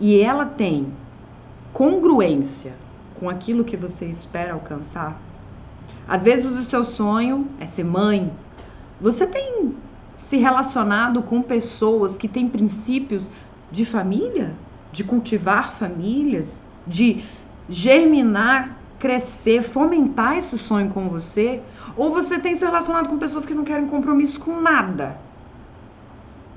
[0.00, 0.92] e ela tem
[1.72, 2.74] congruência
[3.20, 5.20] com aquilo que você espera alcançar.
[6.08, 8.32] Às vezes o seu sonho é ser mãe.
[9.00, 9.74] Você tem
[10.16, 13.30] se relacionado com pessoas que têm princípios
[13.70, 14.54] de família,
[14.90, 17.22] de cultivar famílias, de
[17.68, 21.62] germinar, crescer, fomentar esse sonho com você,
[21.96, 25.16] ou você tem se relacionado com pessoas que não querem compromisso com nada.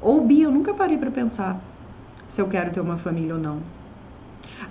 [0.02, 1.60] Ou Bia, eu nunca parei para pensar
[2.28, 3.60] se eu quero ter uma família ou não.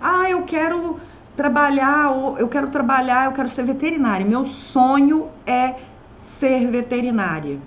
[0.01, 0.97] Ah, eu quero
[1.37, 4.27] trabalhar, eu quero trabalhar, eu quero ser veterinária.
[4.27, 5.77] Meu sonho é
[6.17, 7.59] ser veterinária.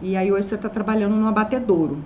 [0.00, 2.02] E aí hoje você está trabalhando no abatedouro.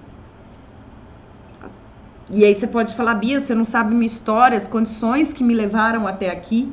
[2.30, 5.54] E aí você pode falar, Bia, você não sabe minha história, as condições que me
[5.54, 6.72] levaram até aqui.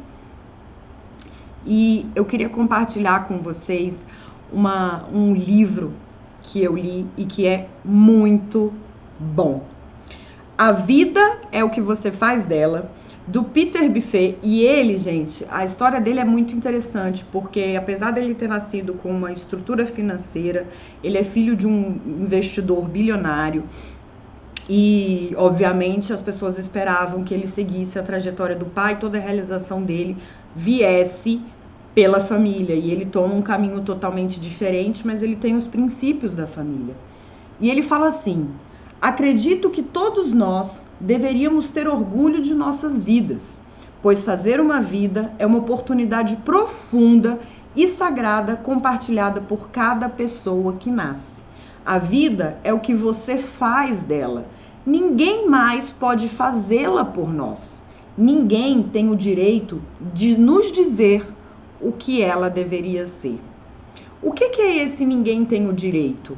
[1.66, 4.06] E eu queria compartilhar com vocês
[4.52, 5.94] uma, um livro
[6.42, 8.74] que eu li e que é muito
[9.20, 9.73] bom.
[10.58, 12.92] A vida é o que você faz dela
[13.26, 14.38] do Peter Buffet.
[14.44, 19.10] E ele, gente, a história dele é muito interessante, porque apesar dele ter nascido com
[19.10, 20.68] uma estrutura financeira,
[21.04, 23.64] ele é filho de um investidor bilionário.
[24.70, 29.82] E, obviamente, as pessoas esperavam que ele seguisse a trajetória do pai, toda a realização
[29.82, 30.16] dele
[30.56, 31.42] viesse
[31.96, 32.76] pela família.
[32.76, 36.96] E ele toma um caminho totalmente diferente, mas ele tem os princípios da família.
[37.60, 38.50] E ele fala assim:
[39.04, 43.62] Acredito que todos nós deveríamos ter orgulho de nossas vidas,
[44.02, 47.38] pois fazer uma vida é uma oportunidade profunda
[47.76, 51.44] e sagrada compartilhada por cada pessoa que nasce.
[51.86, 54.48] A vida é o que você faz dela.
[54.86, 57.84] Ninguém mais pode fazê-la por nós.
[58.18, 59.82] Ninguém tem o direito
[60.14, 61.28] de nos dizer
[61.82, 63.38] o que ela deveria ser.
[64.22, 66.38] O que, que é esse ninguém tem o direito?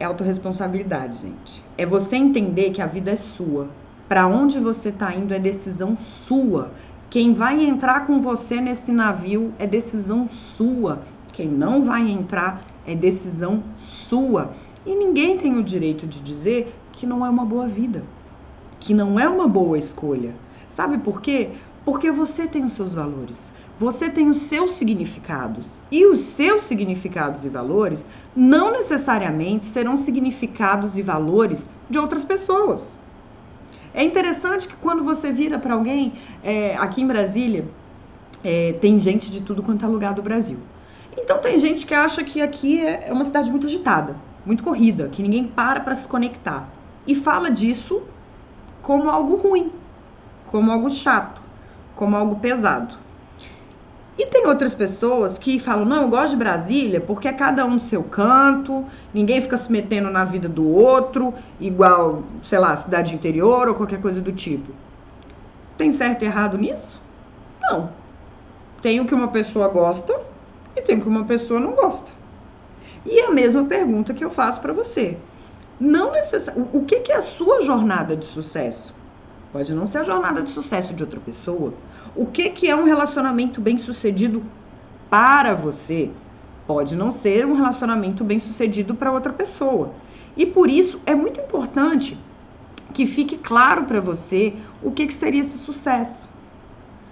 [0.00, 1.62] É autorresponsabilidade, gente.
[1.76, 3.68] É você entender que a vida é sua.
[4.08, 6.70] Para onde você está indo é decisão sua.
[7.10, 11.02] Quem vai entrar com você nesse navio é decisão sua.
[11.32, 14.52] Quem não vai entrar é decisão sua.
[14.86, 18.02] E ninguém tem o direito de dizer que não é uma boa vida,
[18.80, 20.34] que não é uma boa escolha.
[20.68, 21.50] Sabe por quê?
[21.84, 25.80] Porque você tem os seus valores você tem os seus significados.
[25.90, 28.04] E os seus significados e valores
[28.34, 32.98] não necessariamente serão significados e valores de outras pessoas.
[33.94, 36.12] É interessante que quando você vira para alguém,
[36.42, 37.66] é, aqui em Brasília,
[38.42, 40.58] é, tem gente de tudo quanto é lugar do Brasil.
[41.16, 45.08] Então tem gente que acha que aqui é, é uma cidade muito agitada, muito corrida,
[45.08, 46.68] que ninguém para para se conectar.
[47.06, 48.02] E fala disso
[48.82, 49.72] como algo ruim,
[50.46, 51.40] como algo chato,
[51.94, 53.07] como algo pesado.
[54.18, 57.74] E tem outras pessoas que falam: não, eu gosto de Brasília porque é cada um
[57.74, 63.14] no seu canto, ninguém fica se metendo na vida do outro, igual, sei lá, cidade
[63.14, 64.72] interior ou qualquer coisa do tipo.
[65.76, 67.00] Tem certo e errado nisso?
[67.62, 67.90] Não.
[68.82, 70.20] Tem o que uma pessoa gosta
[70.74, 72.12] e tem o que uma pessoa não gosta.
[73.06, 75.16] E é a mesma pergunta que eu faço para você.
[75.78, 76.76] Não necessariamente.
[76.76, 78.92] O que é a sua jornada de sucesso?
[79.52, 81.72] Pode não ser a jornada de sucesso de outra pessoa.
[82.14, 84.42] O que, que é um relacionamento bem sucedido
[85.08, 86.10] para você?
[86.66, 89.92] Pode não ser um relacionamento bem sucedido para outra pessoa.
[90.36, 92.18] E por isso é muito importante
[92.92, 96.28] que fique claro para você o que, que seria esse sucesso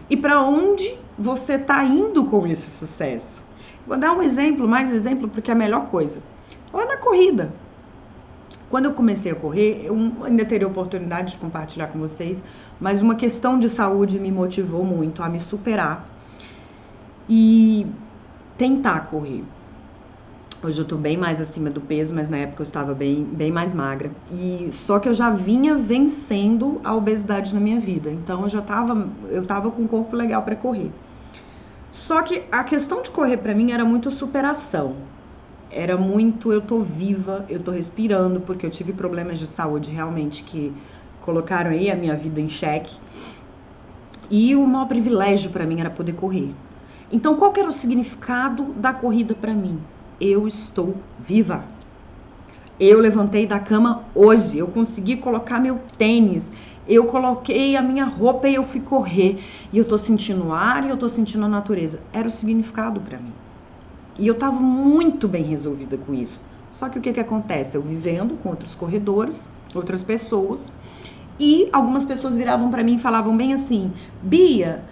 [0.08, 3.42] e para onde você está indo com esse sucesso.
[3.86, 6.18] Vou dar um exemplo, mais exemplo, porque é a melhor coisa.
[6.72, 7.52] Lá na corrida,
[8.70, 9.94] quando eu comecei a correr, eu
[10.24, 12.42] ainda teria oportunidade de compartilhar com vocês,
[12.80, 16.04] mas uma questão de saúde me motivou muito a me superar
[17.28, 17.86] e
[18.58, 19.44] tentar correr.
[20.62, 23.52] Hoje eu tô bem mais acima do peso, mas na época eu estava bem, bem
[23.52, 24.10] mais magra.
[24.32, 28.10] E só que eu já vinha vencendo a obesidade na minha vida.
[28.10, 30.90] Então eu já tava, eu tava com um corpo legal para correr.
[31.92, 34.96] Só que a questão de correr para mim era muito superação
[35.76, 40.42] era muito eu tô viva, eu tô respirando, porque eu tive problemas de saúde realmente
[40.42, 40.72] que
[41.20, 42.96] colocaram aí a minha vida em xeque.
[44.30, 46.54] E o maior privilégio para mim era poder correr.
[47.12, 49.78] Então, qual era o significado da corrida para mim?
[50.18, 51.62] Eu estou viva.
[52.80, 56.50] Eu levantei da cama hoje, eu consegui colocar meu tênis,
[56.88, 59.38] eu coloquei a minha roupa e eu fui correr.
[59.70, 62.00] E eu tô sentindo o ar e eu tô sentindo a natureza.
[62.14, 63.45] Era o significado para mim.
[64.18, 66.40] E eu estava muito bem resolvida com isso.
[66.70, 67.76] Só que o que, que acontece?
[67.76, 70.72] Eu vivendo com outros corredores, outras pessoas,
[71.38, 73.92] e algumas pessoas viravam para mim e falavam bem assim:
[74.22, 74.84] Bia,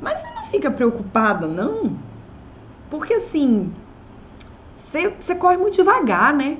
[0.00, 1.96] mas você não fica preocupada, não?
[2.90, 3.72] Porque assim,
[4.74, 6.58] você, você corre muito devagar, né?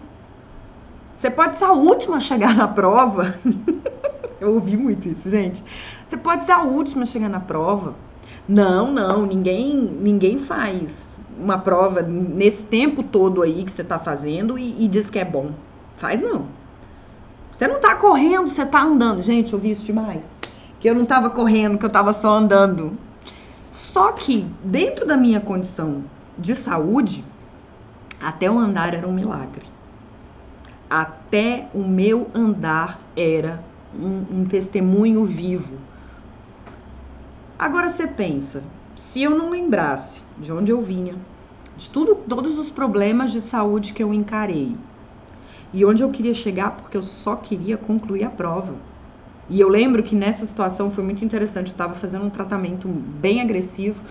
[1.15, 3.35] Você pode ser a última a chegar na prova.
[4.41, 5.63] Eu ouvi muito isso, gente.
[6.05, 7.95] Você pode ser a última a chegar na prova.
[8.49, 14.59] Não, não, ninguém, ninguém faz uma prova nesse tempo todo aí que você tá fazendo
[14.59, 15.53] e, e diz que é bom.
[15.97, 16.47] Faz não.
[17.51, 19.21] Você não tá correndo, você tá andando.
[19.23, 20.39] Gente, eu vi isso demais.
[20.81, 22.97] Que eu não tava correndo, que eu tava só andando.
[23.71, 26.03] Só que, dentro da minha condição
[26.39, 27.25] de saúde,
[28.21, 29.67] até o andar era um milagre.
[30.89, 33.63] Até o meu andar era
[33.95, 35.77] um, um testemunho vivo.
[37.59, 38.63] Agora você pensa,
[38.97, 41.15] se eu não lembrasse de onde eu vinha,
[41.77, 44.77] de tudo, todos os problemas de saúde que eu encarei
[45.73, 48.75] e onde eu queria chegar porque eu só queria concluir a prova.
[49.49, 51.69] E eu lembro que nessa situação foi muito interessante.
[51.69, 54.03] Eu estava fazendo um tratamento bem agressivo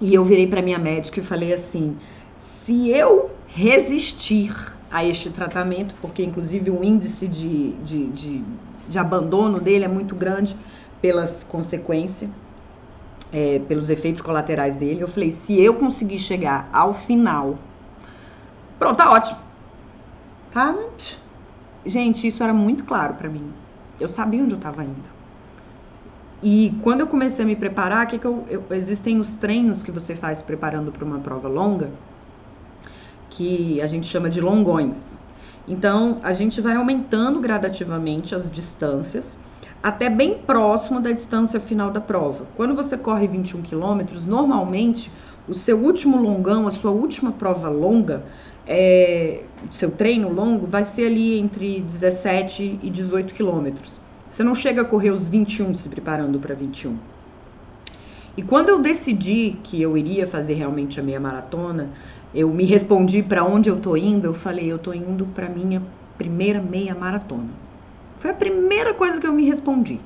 [0.00, 1.96] e eu virei para minha médica e falei assim:
[2.36, 4.54] se eu resistir
[4.90, 8.44] a este tratamento, porque inclusive o índice de, de, de,
[8.88, 10.56] de abandono dele é muito grande
[11.00, 12.30] pelas consequências,
[13.32, 15.00] é, pelos efeitos colaterais dele.
[15.00, 17.58] Eu falei, se eu conseguir chegar ao final,
[18.78, 19.38] pronto, tá ótimo.
[20.52, 20.76] Tá?
[21.86, 23.50] Gente, isso era muito claro para mim.
[23.98, 25.22] Eu sabia onde eu estava indo.
[26.42, 29.92] E quando eu comecei a me preparar, que, que eu, eu, existem os treinos que
[29.92, 31.90] você faz preparando para uma prova longa,
[33.30, 35.18] que a gente chama de longões.
[35.66, 39.38] Então, a gente vai aumentando gradativamente as distâncias
[39.82, 42.46] até bem próximo da distância final da prova.
[42.56, 45.10] Quando você corre 21 quilômetros, normalmente
[45.48, 48.24] o seu último longão, a sua última prova longa,
[48.66, 54.00] é, seu treino longo, vai ser ali entre 17 e 18 quilômetros.
[54.30, 56.96] Você não chega a correr os 21 se preparando para 21.
[58.36, 61.90] E quando eu decidi que eu iria fazer realmente a meia maratona,
[62.32, 65.82] eu me respondi para onde eu tô indo, eu falei, eu tô indo para minha
[66.16, 67.50] primeira meia maratona.
[68.22, 69.98] Foi a primeira coisa que eu me respondi.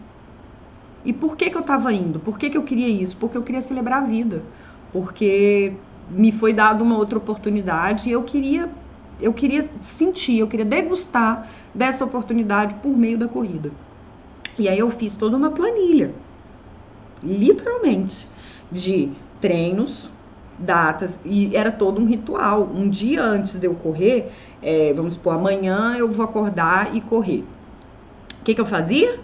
[1.05, 2.19] E por que, que eu estava indo?
[2.19, 3.15] Por que, que eu queria isso?
[3.19, 4.41] Porque eu queria celebrar a vida.
[4.91, 5.75] Porque
[6.11, 8.71] me foi dada uma outra oportunidade e eu queria
[9.21, 13.71] eu queria sentir, eu queria degustar dessa oportunidade por meio da corrida.
[14.59, 16.15] E aí eu fiz toda uma planilha,
[17.23, 18.27] literalmente,
[18.73, 19.11] de
[19.43, 20.11] treinos,
[20.59, 22.71] datas, e era todo um ritual.
[22.75, 27.56] Um dia antes de eu correr, é, vamos supor, amanhã eu vou acordar e correr
[28.47, 29.19] que, que eu fazia?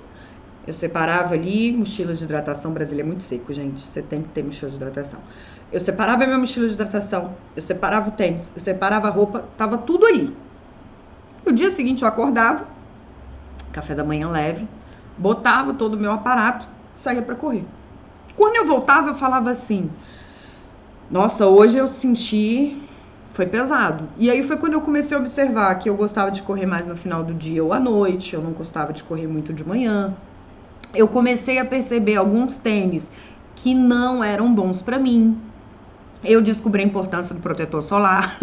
[0.66, 3.81] Eu separava ali, mochila de hidratação, Brasília é muito seco, gente.
[3.81, 5.20] Você tem que ter mochila de hidratação.
[5.70, 9.79] Eu separava minha mochila de hidratação, eu separava o tênis, eu separava a roupa, tava
[9.79, 10.37] tudo ali.
[11.47, 12.66] No dia seguinte eu acordava,
[13.73, 14.68] café da manhã leve,
[15.16, 17.64] botava todo o meu aparato, saía para correr.
[18.37, 19.89] Quando eu voltava, eu falava assim:
[21.11, 22.77] Nossa, hoje eu senti
[23.33, 24.09] foi pesado.
[24.16, 26.97] E aí foi quando eu comecei a observar que eu gostava de correr mais no
[26.97, 30.14] final do dia ou à noite, eu não gostava de correr muito de manhã.
[30.95, 33.11] Eu comecei a perceber alguns tênis
[33.57, 35.39] que não eram bons para mim.
[36.22, 38.37] Eu descobri a importância do protetor solar.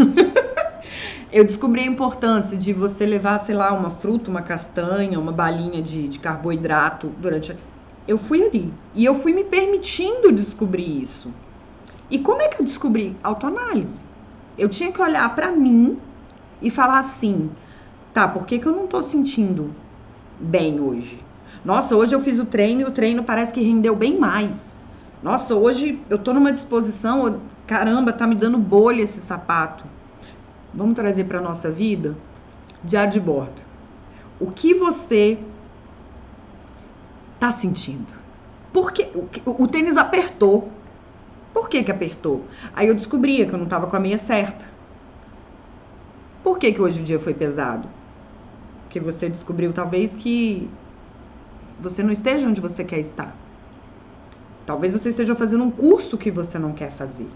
[1.32, 5.82] eu descobri a importância de você levar, sei lá, uma fruta, uma castanha, uma balinha
[5.84, 7.56] de, de carboidrato durante.
[8.08, 8.74] Eu fui ali.
[8.96, 11.32] E eu fui me permitindo descobrir isso.
[12.10, 13.16] E como é que eu descobri?
[13.24, 14.09] Autoanálise.
[14.60, 15.98] Eu tinha que olhar para mim
[16.62, 17.50] e falar assim:
[18.14, 19.74] tá, por que, que eu não tô sentindo
[20.40, 21.24] bem hoje?
[21.64, 24.78] Nossa, hoje eu fiz o treino e o treino parece que rendeu bem mais.
[25.24, 29.86] Nossa, hoje eu tô numa disposição, caramba, tá me dando bolha esse sapato.
[30.74, 32.16] Vamos trazer para nossa vida
[32.84, 33.62] diário de bordo.
[34.40, 35.38] O que você
[37.40, 38.14] tá sentindo?
[38.72, 39.10] Porque
[39.46, 40.70] o, o tênis apertou.
[41.54, 42.46] Por que que apertou?
[42.74, 44.66] Aí eu descobria que eu não estava com a meia certa.
[46.44, 47.88] Por que que hoje o dia foi pesado?
[48.84, 50.70] Porque você descobriu talvez que
[51.80, 53.36] você não esteja onde você quer estar.
[54.66, 57.28] Talvez você esteja fazendo um curso que você não quer fazer.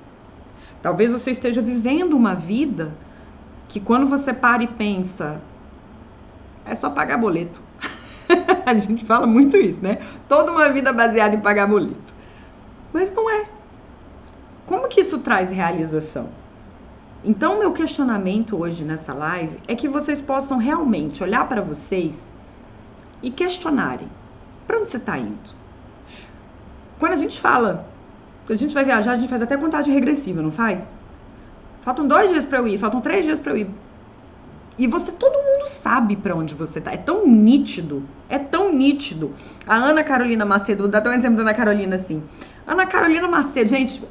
[0.82, 2.92] Talvez você esteja vivendo uma vida
[3.68, 5.42] que quando você para e pensa,
[6.66, 7.62] é só pagar boleto.
[8.66, 10.00] a gente fala muito isso, né?
[10.28, 12.14] Toda uma vida baseada em pagar boleto.
[12.92, 13.53] Mas não é.
[14.66, 16.30] Como que isso traz realização?
[17.24, 22.32] Então, meu questionamento hoje nessa live é que vocês possam realmente olhar para vocês
[23.22, 24.08] e questionarem:
[24.68, 25.54] para onde você está indo?
[27.00, 27.88] Quando a gente fala,
[28.46, 31.00] quando a gente vai viajar, a gente faz até contagem regressiva, não faz?
[31.82, 33.70] Faltam dois dias para eu ir, faltam três dias para eu ir.
[34.78, 36.92] E você, todo mundo sabe para onde você tá.
[36.92, 39.34] É tão nítido, é tão nítido.
[39.68, 42.24] A Ana Carolina Macedo, dar um exemplo da Ana Carolina assim.
[42.66, 44.02] Ana Carolina Macedo, gente,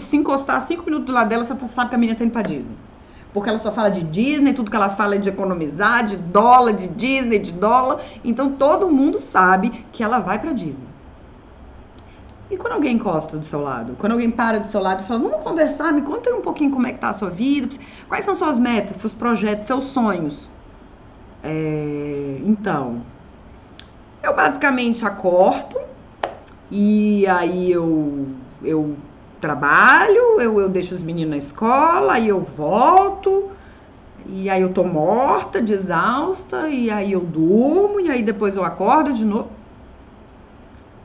[0.00, 2.42] se encostar cinco minutos do lado dela, você sabe que a menina tá indo pra
[2.42, 2.76] Disney.
[3.32, 6.74] Porque ela só fala de Disney, tudo que ela fala é de economizar, de dólar,
[6.74, 8.00] de Disney, de dólar.
[8.22, 10.91] Então todo mundo sabe que ela vai pra Disney.
[12.52, 13.96] E quando alguém encosta do seu lado?
[13.98, 16.86] Quando alguém para do seu lado e fala, vamos conversar, me conta um pouquinho como
[16.86, 17.74] é que tá a sua vida,
[18.06, 20.50] quais são suas metas, seus projetos, seus sonhos.
[21.42, 23.00] É, então,
[24.22, 25.80] eu basicamente acordo,
[26.70, 28.28] e aí eu,
[28.62, 28.98] eu
[29.40, 33.50] trabalho, eu, eu deixo os meninos na escola, aí eu volto,
[34.26, 38.62] e aí eu tô morta, de exausta, e aí eu durmo, e aí depois eu
[38.62, 39.61] acordo de novo.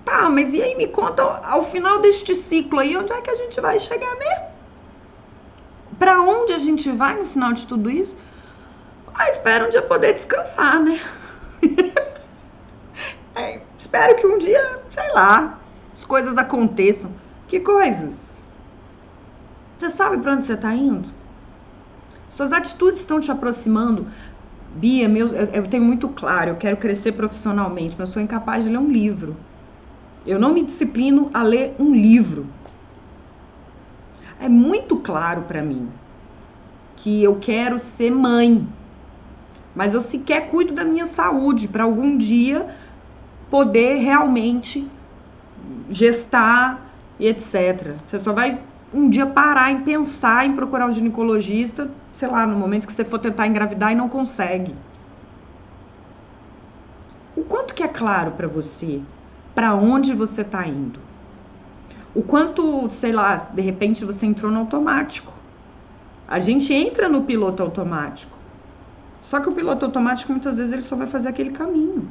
[0.08, 3.36] Tá, mas e aí me conta ao final deste ciclo aí, onde é que a
[3.36, 4.48] gente vai chegar mesmo?
[6.00, 8.18] Para onde a gente vai no final de tudo isso?
[9.14, 11.00] Ah, espero um dia poder descansar, né?
[13.36, 15.62] é, espero que um dia, sei lá,
[15.94, 17.16] as coisas aconteçam.
[17.48, 18.44] Que coisas?
[19.78, 21.12] Você sabe para onde você está indo?
[22.30, 24.10] Suas atitudes estão te aproximando.
[24.70, 28.64] Bia, meu, eu, eu tenho muito claro, eu quero crescer profissionalmente, mas eu sou incapaz
[28.64, 29.46] de ler um livro.
[30.28, 32.46] Eu não me disciplino a ler um livro.
[34.42, 35.88] É muito claro para mim
[36.98, 38.68] que eu quero ser mãe,
[39.74, 42.68] mas eu sequer cuido da minha saúde para algum dia
[43.50, 44.86] poder realmente
[45.90, 47.96] gestar e etc.
[48.06, 48.60] Você só vai
[48.94, 53.06] um dia parar em pensar em procurar um ginecologista, sei lá, no momento que você
[53.06, 54.76] for tentar engravidar e não consegue.
[57.36, 59.02] O quanto que é claro para você
[59.58, 61.00] para onde você está indo?
[62.14, 65.34] O quanto, sei lá, de repente você entrou no automático.
[66.28, 68.38] A gente entra no piloto automático.
[69.20, 72.08] Só que o piloto automático muitas vezes ele só vai fazer aquele caminho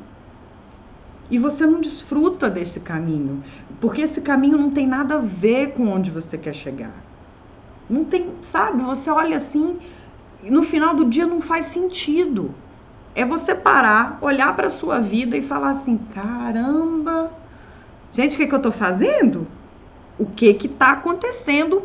[1.30, 3.44] e você não desfruta desse caminho,
[3.80, 6.94] porque esse caminho não tem nada a ver com onde você quer chegar.
[7.88, 8.82] Não tem, sabe?
[8.82, 9.78] Você olha assim
[10.42, 12.50] no final do dia não faz sentido.
[13.16, 17.32] É você parar, olhar para sua vida e falar assim: caramba,
[18.12, 19.46] gente, o que, que eu tô fazendo?
[20.18, 21.82] O que que tá acontecendo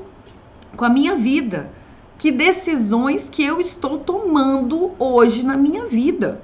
[0.75, 1.69] com a minha vida?
[2.17, 6.41] Que decisões que eu estou tomando hoje na minha vida?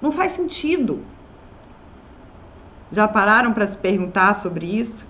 [0.00, 1.00] Não faz sentido.
[2.90, 5.06] Já pararam para se perguntar sobre isso?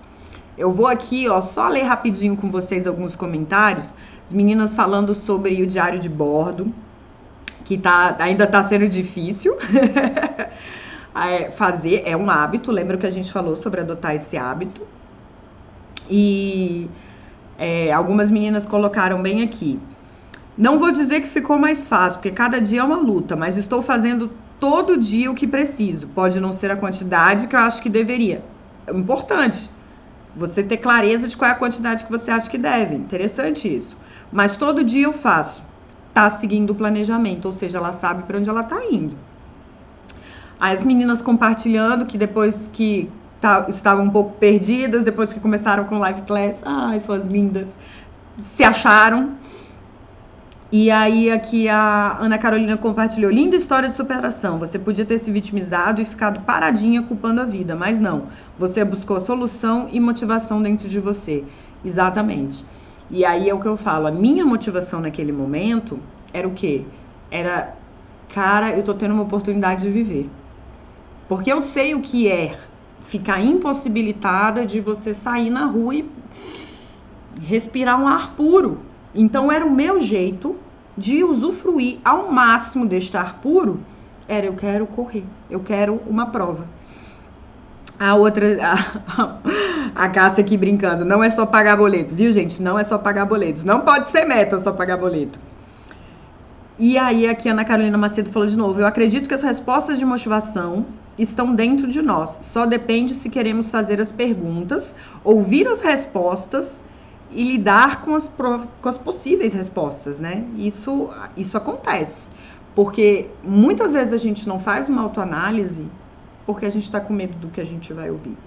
[0.57, 3.93] Eu vou aqui, ó, só ler rapidinho com vocês alguns comentários.
[4.25, 6.73] As meninas falando sobre o diário de bordo,
[7.63, 9.57] que tá, ainda está sendo difícil
[11.15, 12.71] é, fazer, é um hábito.
[12.71, 14.81] Lembra que a gente falou sobre adotar esse hábito?
[16.09, 16.89] E
[17.57, 19.79] é, algumas meninas colocaram bem aqui.
[20.57, 23.81] Não vou dizer que ficou mais fácil, porque cada dia é uma luta, mas estou
[23.81, 26.07] fazendo todo dia o que preciso.
[26.07, 28.43] Pode não ser a quantidade que eu acho que deveria.
[28.85, 29.69] É importante.
[30.35, 32.95] Você ter clareza de qual é a quantidade que você acha que deve.
[32.95, 33.97] Interessante isso.
[34.31, 35.63] Mas todo dia eu faço.
[36.13, 39.15] Tá seguindo o planejamento, ou seja, ela sabe para onde ela tá indo.
[40.59, 43.09] As meninas compartilhando que depois que
[43.41, 47.67] tá, estavam um pouco perdidas, depois que começaram com live class, ai, suas lindas,
[48.41, 49.31] se acharam.
[50.71, 54.57] E aí aqui a Ana Carolina compartilhou, linda história de superação.
[54.57, 58.27] Você podia ter se vitimizado e ficado paradinha culpando a vida, mas não.
[58.57, 61.43] Você buscou solução e motivação dentro de você.
[61.85, 62.65] Exatamente.
[63.15, 65.99] E aí é o que eu falo, a minha motivação naquele momento
[66.33, 66.81] era o quê?
[67.29, 67.75] Era,
[68.33, 70.27] cara, eu tô tendo uma oportunidade de viver.
[71.29, 72.57] Porque eu sei o que é
[73.03, 76.11] ficar impossibilitada de você sair na rua e
[77.39, 78.79] respirar um ar puro.
[79.13, 80.55] Então era o meu jeito
[80.97, 83.79] de usufruir ao máximo deste ar puro.
[84.27, 86.65] Era eu quero correr, eu quero uma prova.
[87.99, 92.61] A outra, a, a Cássia aqui brincando, não é só pagar boleto, viu, gente?
[92.61, 93.63] Não é só pagar boletos.
[93.63, 95.39] Não pode ser meta só pagar boleto.
[96.77, 99.99] E aí, aqui a Ana Carolina Macedo falou de novo: eu acredito que as respostas
[99.99, 100.85] de motivação
[101.17, 102.39] estão dentro de nós.
[102.41, 106.83] Só depende se queremos fazer as perguntas, ouvir as respostas
[107.31, 110.43] e lidar com as, com as possíveis respostas, né?
[110.57, 112.27] Isso, isso acontece.
[112.75, 115.85] Porque muitas vezes a gente não faz uma autoanálise
[116.45, 118.37] porque a gente está com medo do que a gente vai ouvir.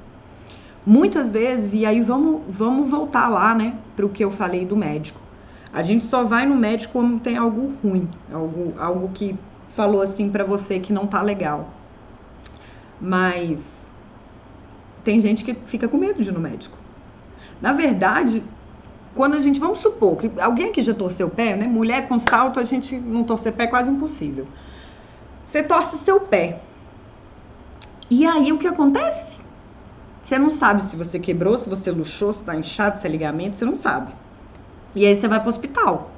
[0.84, 4.76] Muitas vezes, e aí vamos, vamos voltar lá, né, para o que eu falei do
[4.76, 5.20] médico.
[5.72, 9.36] A gente só vai no médico quando tem algo ruim, algo, algo que
[9.70, 11.68] falou assim para você que não tá legal.
[13.00, 13.92] Mas
[15.04, 16.78] tem gente que fica com medo de ir no médico.
[17.60, 18.42] Na verdade,
[19.14, 21.66] quando a gente, vamos supor que alguém aqui já torceu o pé, né?
[21.66, 24.46] Mulher com salto, a gente não torcer pé é quase impossível.
[25.44, 26.60] Você torce seu pé.
[28.10, 29.40] E aí o que acontece?
[30.22, 33.56] Você não sabe se você quebrou, se você luxou, se tá inchado, se é ligamento,
[33.56, 34.12] você não sabe.
[34.94, 36.10] E aí você vai pro hospital.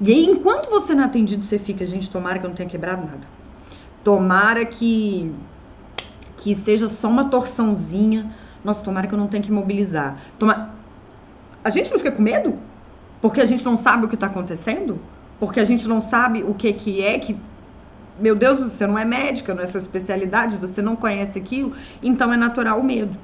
[0.00, 2.68] E aí, enquanto você não é atendido, você fica, gente, tomara que eu não tenha
[2.68, 3.26] quebrado nada.
[4.02, 5.34] Tomara que
[6.36, 8.34] que seja só uma torçãozinha.
[8.64, 10.18] Nossa, tomara que eu não tenha que mobilizar.
[10.38, 10.70] Toma
[11.62, 12.58] a gente não fica com medo?
[13.20, 14.98] Porque a gente não sabe o que está acontecendo?
[15.38, 17.36] Porque a gente não sabe o que, que é que.
[18.20, 22.30] Meu Deus, você não é médica, não é sua especialidade, você não conhece aquilo, então
[22.30, 23.16] é natural o medo.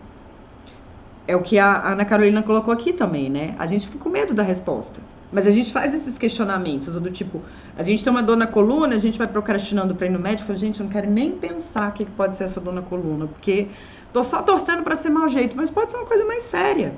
[1.28, 3.54] É o que a Ana Carolina colocou aqui também, né?
[3.58, 5.02] A gente fica com medo da resposta.
[5.30, 7.42] Mas a gente faz esses questionamentos, do tipo,
[7.76, 10.46] a gente tem uma dor na coluna, a gente vai procrastinando para ir no médico,
[10.46, 13.26] fala, gente, eu não quero nem pensar o que pode ser essa dor na coluna,
[13.26, 13.68] porque
[14.12, 16.94] tô só torcendo para ser mau jeito, mas pode ser uma coisa mais séria.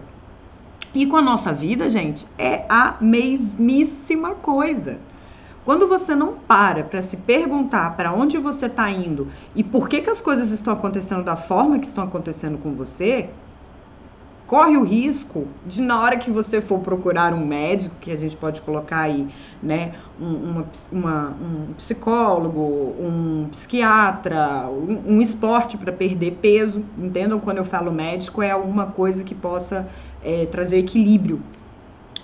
[0.94, 4.98] E com a nossa vida, gente, é a mesmíssima coisa.
[5.68, 10.00] Quando você não para para se perguntar para onde você está indo e por que,
[10.00, 13.28] que as coisas estão acontecendo da forma que estão acontecendo com você,
[14.46, 18.34] corre o risco de na hora que você for procurar um médico, que a gente
[18.34, 19.28] pode colocar aí,
[19.62, 22.62] né, um, uma, uma, um psicólogo,
[22.98, 28.86] um psiquiatra, um, um esporte para perder peso, entendam quando eu falo médico é alguma
[28.86, 29.86] coisa que possa
[30.24, 31.42] é, trazer equilíbrio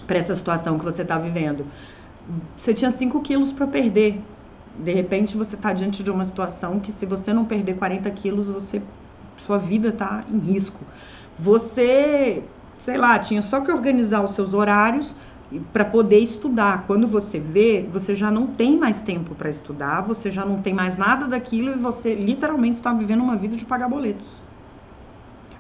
[0.07, 1.67] para essa situação que você está vivendo.
[2.57, 4.21] Você tinha 5 quilos para perder.
[4.79, 8.49] De repente você está diante de uma situação que se você não perder 40 quilos,
[8.49, 8.83] você,
[9.37, 10.81] sua vida está em risco.
[11.39, 12.43] Você,
[12.77, 15.15] sei lá, tinha só que organizar os seus horários
[15.73, 16.85] para poder estudar.
[16.87, 20.73] Quando você vê, você já não tem mais tempo para estudar, você já não tem
[20.73, 24.43] mais nada daquilo e você literalmente está vivendo uma vida de pagar boletos.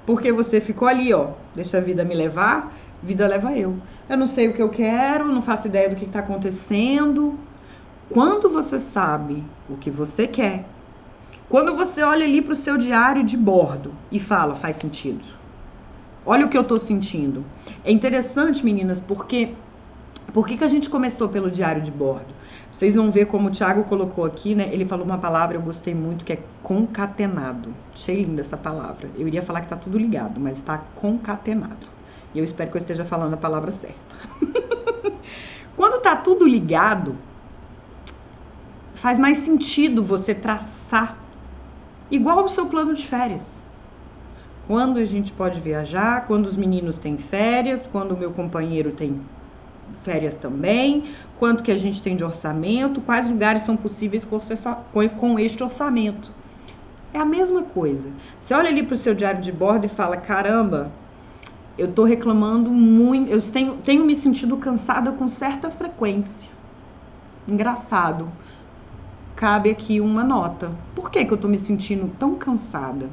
[0.06, 2.72] Porque você ficou ali, ó, deixa a vida me levar,
[3.04, 3.76] vida leva eu.
[4.08, 7.38] Eu não sei o que eu quero, não faço ideia do que está acontecendo.
[8.10, 10.64] Quando você sabe o que você quer,
[11.48, 15.44] quando você olha ali para o seu diário de bordo e fala, faz sentido
[16.26, 17.44] Olha o que eu tô sentindo.
[17.84, 19.50] É interessante, meninas, porque
[20.32, 22.32] por que, que a gente começou pelo diário de bordo?
[22.72, 24.70] Vocês vão ver como o Thiago colocou aqui, né?
[24.72, 27.74] Ele falou uma palavra eu gostei muito que é concatenado.
[27.92, 29.10] Achei linda essa palavra.
[29.18, 31.88] Eu iria falar que tá tudo ligado, mas tá concatenado.
[32.34, 33.98] E eu espero que eu esteja falando a palavra certa.
[35.76, 37.16] Quando tá tudo ligado,
[38.94, 41.16] faz mais sentido você traçar
[42.10, 43.62] igual o seu plano de férias
[44.66, 49.20] quando a gente pode viajar, quando os meninos têm férias, quando o meu companheiro tem
[50.02, 51.04] férias também,
[51.38, 54.26] quanto que a gente tem de orçamento, quais lugares são possíveis
[55.20, 56.32] com este orçamento.
[57.12, 58.10] É a mesma coisa.
[58.40, 60.90] Você olha ali para o seu diário de bordo e fala: caramba,
[61.76, 66.50] eu estou reclamando muito, eu tenho, tenho me sentido cansada com certa frequência.
[67.48, 68.30] Engraçado.
[69.36, 70.70] Cabe aqui uma nota.
[70.94, 73.08] Por que, que eu estou me sentindo tão cansada?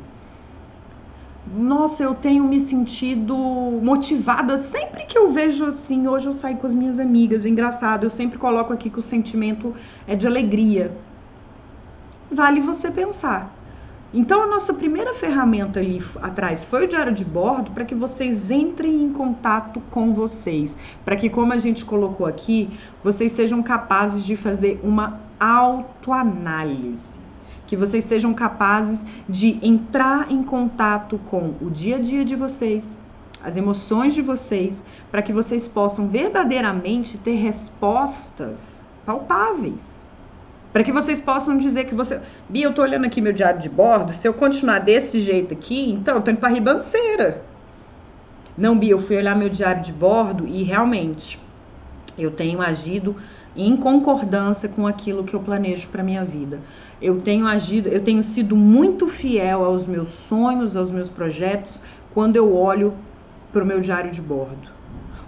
[1.53, 6.07] nossa, eu tenho me sentido motivada sempre que eu vejo assim.
[6.07, 9.01] Hoje eu saio com as minhas amigas, é engraçado, eu sempre coloco aqui que o
[9.01, 9.75] sentimento
[10.07, 10.95] é de alegria.
[12.31, 13.60] Vale você pensar.
[14.13, 18.51] Então, a nossa primeira ferramenta ali atrás foi o diário de bordo para que vocês
[18.51, 22.69] entrem em contato com vocês, para que, como a gente colocou aqui,
[23.01, 27.21] vocês sejam capazes de fazer uma autoanálise
[27.71, 32.93] que vocês sejam capazes de entrar em contato com o dia a dia de vocês,
[33.41, 40.05] as emoções de vocês, para que vocês possam verdadeiramente ter respostas palpáveis.
[40.71, 42.21] Para que vocês possam dizer que você.
[42.47, 44.13] Bia, eu tô olhando aqui meu diário de bordo.
[44.13, 47.43] Se eu continuar desse jeito aqui, então eu tô indo pra ribanceira.
[48.57, 51.39] Não, Bia, eu fui olhar meu diário de bordo e realmente
[52.17, 53.15] eu tenho agido
[53.55, 56.59] em concordância com aquilo que eu planejo para minha vida.
[57.01, 61.81] Eu tenho agido, eu tenho sido muito fiel aos meus sonhos, aos meus projetos,
[62.13, 62.93] quando eu olho
[63.51, 64.69] para o meu diário de bordo.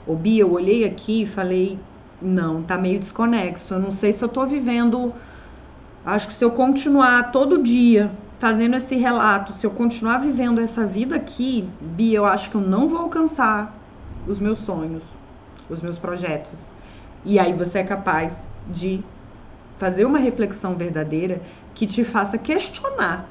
[0.08, 1.78] Ô Bia, eu olhei aqui e falei,
[2.22, 3.74] não, tá meio desconexo.
[3.74, 5.14] Eu não sei se eu tô vivendo.
[6.06, 10.86] Acho que se eu continuar todo dia fazendo esse relato, se eu continuar vivendo essa
[10.86, 13.74] vida aqui, Bia, eu acho que eu não vou alcançar
[14.28, 15.04] os meus sonhos,
[15.70, 16.76] os meus projetos.
[17.24, 19.02] E aí você é capaz de
[19.78, 21.42] fazer uma reflexão verdadeira
[21.74, 23.30] que te faça questionar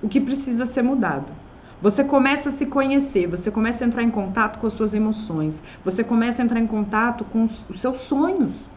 [0.00, 1.36] o que precisa ser mudado.
[1.82, 5.62] Você começa a se conhecer, você começa a entrar em contato com as suas emoções,
[5.84, 8.70] você começa a entrar em contato com os seus sonhos.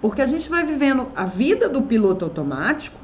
[0.00, 2.98] Porque a gente vai vivendo a vida do piloto automático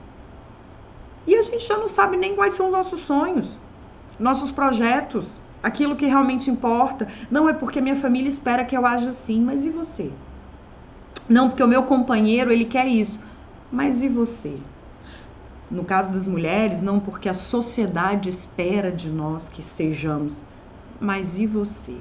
[1.26, 3.58] e a gente já não sabe nem quais são os nossos sonhos,
[4.18, 7.08] nossos projetos, aquilo que realmente importa.
[7.30, 10.10] Não é porque minha família espera que eu haja assim, mas e você?
[11.28, 13.18] Não, porque o meu companheiro, ele quer isso.
[13.72, 14.56] Mas e você?
[15.70, 20.44] No caso das mulheres, não porque a sociedade espera de nós que sejamos.
[21.00, 21.96] Mas e você?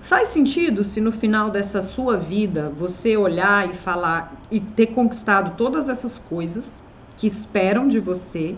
[0.00, 5.56] Faz sentido se no final dessa sua vida você olhar e falar e ter conquistado
[5.56, 6.82] todas essas coisas
[7.16, 8.54] que esperam de você?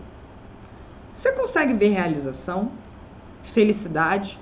[1.14, 2.70] Você consegue ver realização,
[3.42, 4.38] felicidade?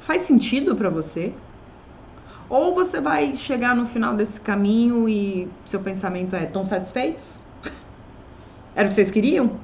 [0.00, 1.32] Faz sentido para você?
[2.48, 7.38] Ou você vai chegar no final desse caminho e seu pensamento é: tão satisfeitos?
[8.74, 9.60] Era o que vocês queriam?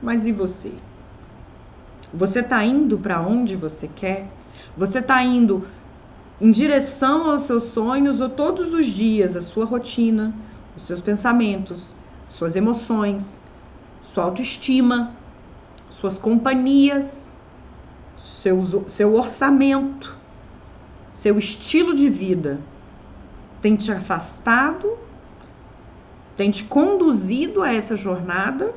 [0.00, 0.72] Mas e você?
[2.14, 4.28] Você está indo para onde você quer?
[4.76, 5.66] Você está indo
[6.40, 10.34] em direção aos seus sonhos ou todos os dias a sua rotina,
[10.76, 11.94] os seus pensamentos,
[12.28, 13.40] suas emoções,
[14.02, 15.12] sua autoestima,
[15.88, 17.30] suas companhias,
[18.18, 20.14] seu, seu orçamento,
[21.14, 22.60] seu estilo de vida
[23.62, 24.96] tem te afastado,
[26.36, 28.72] tem te conduzido a essa jornada,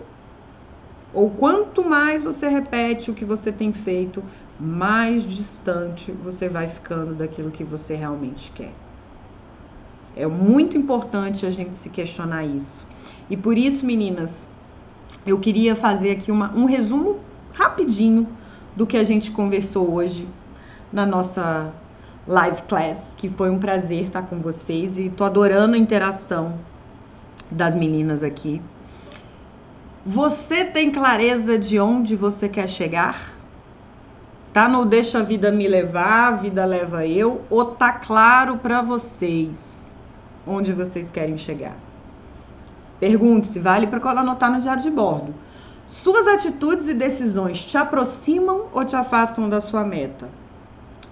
[1.14, 4.24] ou quanto mais você repete o que você tem feito,
[4.60, 8.74] mais distante você vai ficando daquilo que você realmente quer.
[10.16, 12.86] É muito importante a gente se questionar isso.
[13.30, 14.46] E por isso, meninas,
[15.26, 17.20] eu queria fazer aqui uma, um resumo
[17.54, 18.28] rapidinho
[18.76, 20.28] do que a gente conversou hoje
[20.92, 21.72] na nossa
[22.28, 26.60] live class, que foi um prazer estar com vocês e tô adorando a interação
[27.50, 28.62] das meninas aqui.
[30.06, 33.39] Você tem clareza de onde você quer chegar?
[34.60, 38.82] Tá no deixa a vida me levar, a vida leva eu, ou tá claro para
[38.82, 39.96] vocês
[40.46, 41.78] onde vocês querem chegar?
[43.00, 45.34] Pergunte-se, vale para anotar no diário de bordo.
[45.88, 50.28] Suas atitudes e decisões te aproximam ou te afastam da sua meta?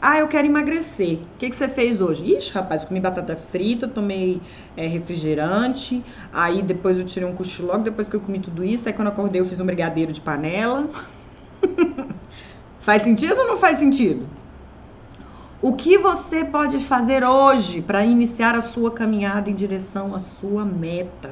[0.02, 1.14] Ah, eu quero emagrecer.
[1.14, 2.26] O que, que você fez hoje?
[2.36, 4.42] Ixi, rapaz, comi batata frita, tomei
[4.76, 6.04] é, refrigerante.
[6.34, 8.90] Aí depois eu tirei um cochilo logo depois que eu comi tudo isso.
[8.90, 10.90] Aí quando eu acordei eu fiz um brigadeiro de panela.
[12.88, 14.26] faz sentido ou não faz sentido?
[15.62, 20.64] O que você pode fazer hoje para iniciar a sua caminhada em direção à sua
[20.64, 21.32] meta?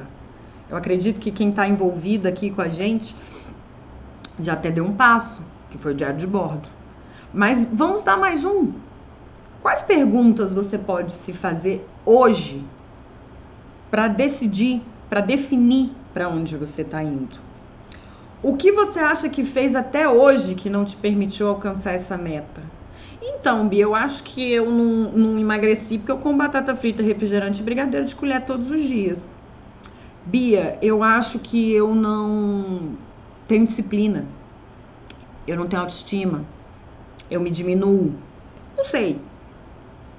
[0.68, 3.16] Eu acredito que quem está envolvido aqui com a gente
[4.38, 5.40] já até deu um passo,
[5.70, 6.68] que foi o diário de bordo.
[7.32, 8.70] Mas vamos dar mais um.
[9.62, 12.62] Quais perguntas você pode se fazer hoje
[13.90, 17.46] para decidir, para definir para onde você está indo?
[18.42, 22.62] O que você acha que fez até hoje que não te permitiu alcançar essa meta?
[23.22, 27.60] Então, Bia, eu acho que eu não, não emagreci porque eu como batata frita, refrigerante
[27.60, 29.34] e brigadeiro de colher todos os dias.
[30.24, 32.96] Bia, eu acho que eu não
[33.48, 34.26] tenho disciplina.
[35.46, 36.44] Eu não tenho autoestima
[37.30, 38.12] eu me diminuo?
[38.76, 39.20] Não sei.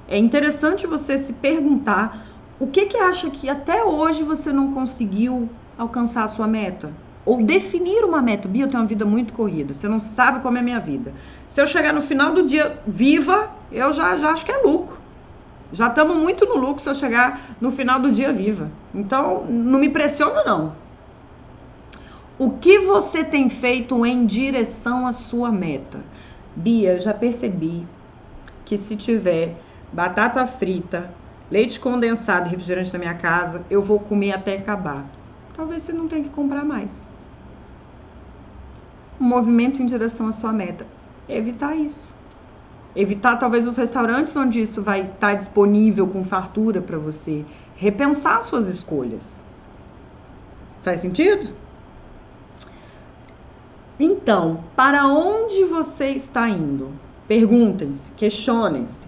[0.08, 2.28] É interessante você se perguntar
[2.60, 6.92] o que que acha que até hoje você não conseguiu alcançar a sua meta?
[7.28, 8.48] Ou definir uma meta.
[8.48, 11.14] Bia, eu tenho uma vida muito corrida, você não sabe como é a minha vida.
[11.50, 14.98] Se eu chegar no final do dia viva, eu já, já acho que é lucro.
[15.74, 18.72] Já estamos muito no lucro se eu chegar no final do dia viva.
[18.96, 20.72] Então, não me pressiona, não.
[22.40, 26.00] O que você tem feito em direção à sua meta?
[26.56, 27.86] Bia, já percebi
[28.64, 29.58] que se tiver
[29.92, 31.14] batata frita,
[31.52, 35.06] leite condensado e refrigerante na minha casa, eu vou comer até acabar.
[35.54, 37.17] Talvez você não tenha que comprar mais.
[39.20, 40.86] Um movimento em direção à sua meta.
[41.28, 42.04] É evitar isso.
[42.96, 47.46] Evitar talvez os restaurantes onde isso vai estar tá disponível com fartura para você.
[47.76, 49.46] Repensar suas escolhas.
[50.84, 51.50] Faz sentido?
[54.00, 56.92] Então, para onde você está indo?
[57.28, 59.08] Perguntem-se, questionem-se.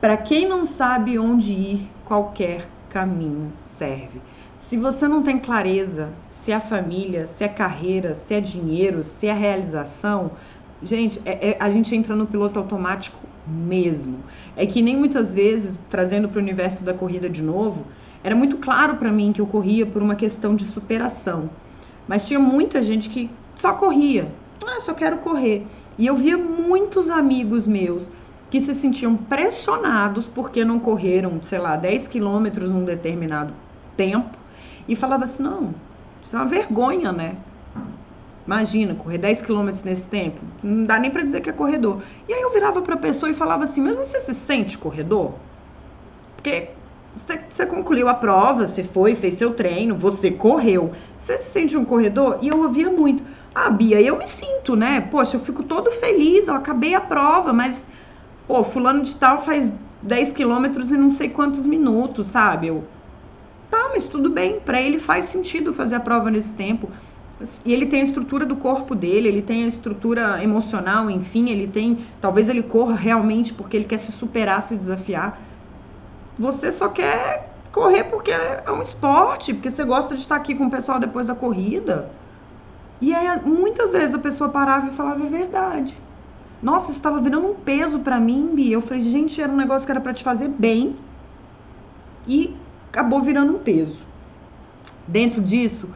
[0.00, 4.20] Para quem não sabe onde ir, qualquer caminho serve.
[4.68, 9.26] Se você não tem clareza se é família, se é carreira, se é dinheiro, se
[9.26, 10.30] é realização,
[10.82, 14.20] gente, é, é, a gente entra no piloto automático mesmo.
[14.56, 17.84] É que nem muitas vezes, trazendo para o universo da corrida de novo,
[18.24, 21.50] era muito claro para mim que eu corria por uma questão de superação.
[22.08, 24.28] Mas tinha muita gente que só corria.
[24.64, 25.66] Ah, só quero correr.
[25.98, 28.10] E eu via muitos amigos meus
[28.48, 33.52] que se sentiam pressionados porque não correram, sei lá, 10 quilômetros num determinado
[33.96, 34.41] tempo
[34.88, 35.74] e falava assim: não,
[36.22, 37.36] isso é uma vergonha, né?
[38.46, 42.02] Imagina, correr 10 quilômetros nesse tempo, não dá nem para dizer que é corredor.
[42.28, 45.34] E aí eu virava para a pessoa e falava assim: mas você se sente corredor?
[46.36, 46.70] Porque
[47.14, 50.92] você, concluiu a prova, você foi, fez seu treino, você correu.
[51.16, 52.38] Você se sente um corredor?
[52.40, 53.22] E eu ouvia muito:
[53.54, 55.00] ah, Bia, eu me sinto, né?
[55.00, 57.86] Poxa, eu fico todo feliz, eu acabei a prova, mas
[58.48, 62.68] pô, fulano de tal faz 10 quilômetros e não sei quantos minutos, sabe?
[62.68, 62.84] Eu,
[63.72, 66.90] tá, mas tudo bem, para ele faz sentido fazer a prova nesse tempo.
[67.64, 71.66] E ele tem a estrutura do corpo dele, ele tem a estrutura emocional, enfim, ele
[71.66, 72.06] tem.
[72.20, 75.40] Talvez ele corra realmente porque ele quer se superar, se desafiar.
[76.38, 80.66] Você só quer correr porque é um esporte, porque você gosta de estar aqui com
[80.66, 82.10] o pessoal depois da corrida.
[83.00, 85.96] E aí, muitas vezes a pessoa parava e falava a verdade.
[86.62, 88.74] Nossa, estava virando um peso para mim, Bia.
[88.74, 90.96] Eu falei, gente, era um negócio que era para te fazer bem
[92.24, 92.56] e
[92.92, 94.04] acabou virando um peso.
[95.08, 95.88] Dentro disso,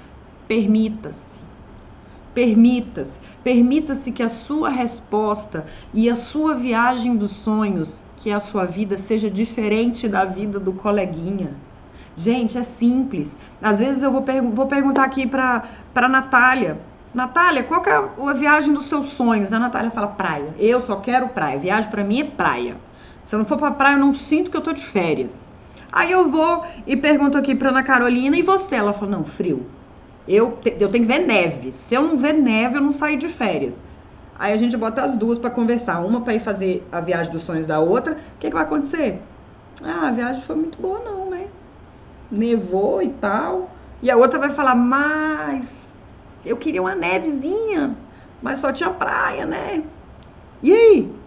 [0.49, 1.39] permita-se.
[2.35, 3.21] Permita-se.
[3.45, 8.65] Permita-se que a sua resposta e a sua viagem dos sonhos, que é a sua
[8.65, 11.51] vida, seja diferente da vida do coleguinha.
[12.17, 13.37] Gente, é simples.
[13.61, 14.25] Às vezes eu vou,
[14.55, 16.81] vou perguntar aqui para a Natália
[17.17, 19.51] Natália, qual é a viagem dos seus sonhos?
[19.51, 20.55] A Natália fala praia.
[20.59, 21.59] Eu só quero praia.
[21.59, 22.77] Viagem para mim é praia.
[23.25, 25.51] Se eu não for para praia, eu não sinto que eu tô de férias.
[25.93, 28.77] Aí eu vou e pergunto aqui para Ana Carolina e você?
[28.77, 29.71] Ela fala: "Não, frio.
[30.27, 31.73] Eu, te, eu tenho que ver neve.
[31.73, 33.83] Se eu não ver neve, eu não saio de férias."
[34.35, 37.43] Aí a gente bota as duas para conversar, uma para ir fazer a viagem dos
[37.45, 38.15] sonhos da outra.
[38.15, 39.23] O que, que vai acontecer?
[39.83, 41.49] Ah, a viagem foi muito boa não, né?
[42.31, 43.77] Nevou e tal.
[44.03, 45.99] E a outra vai falar: "Mas
[46.45, 47.97] eu queria uma nevezinha,
[48.41, 49.85] mas só tinha praia, né?
[50.63, 51.26] E aí?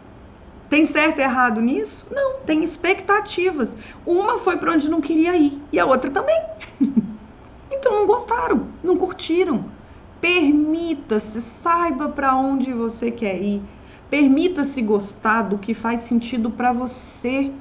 [0.69, 2.05] Tem certo e errado nisso?
[2.11, 3.75] Não, tem expectativas.
[4.05, 6.39] Uma foi para onde não queria ir e a outra também.
[7.71, 9.65] então não gostaram, não curtiram.
[10.21, 13.63] Permita-se, saiba para onde você quer ir.
[14.11, 17.51] Permita-se gostar do que faz sentido para você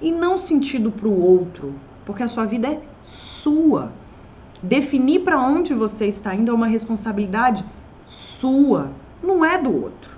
[0.00, 3.92] e não sentido para o outro, porque a sua vida é sua.
[4.62, 7.64] Definir para onde você está indo é uma responsabilidade
[8.06, 8.90] sua,
[9.22, 10.16] não é do outro.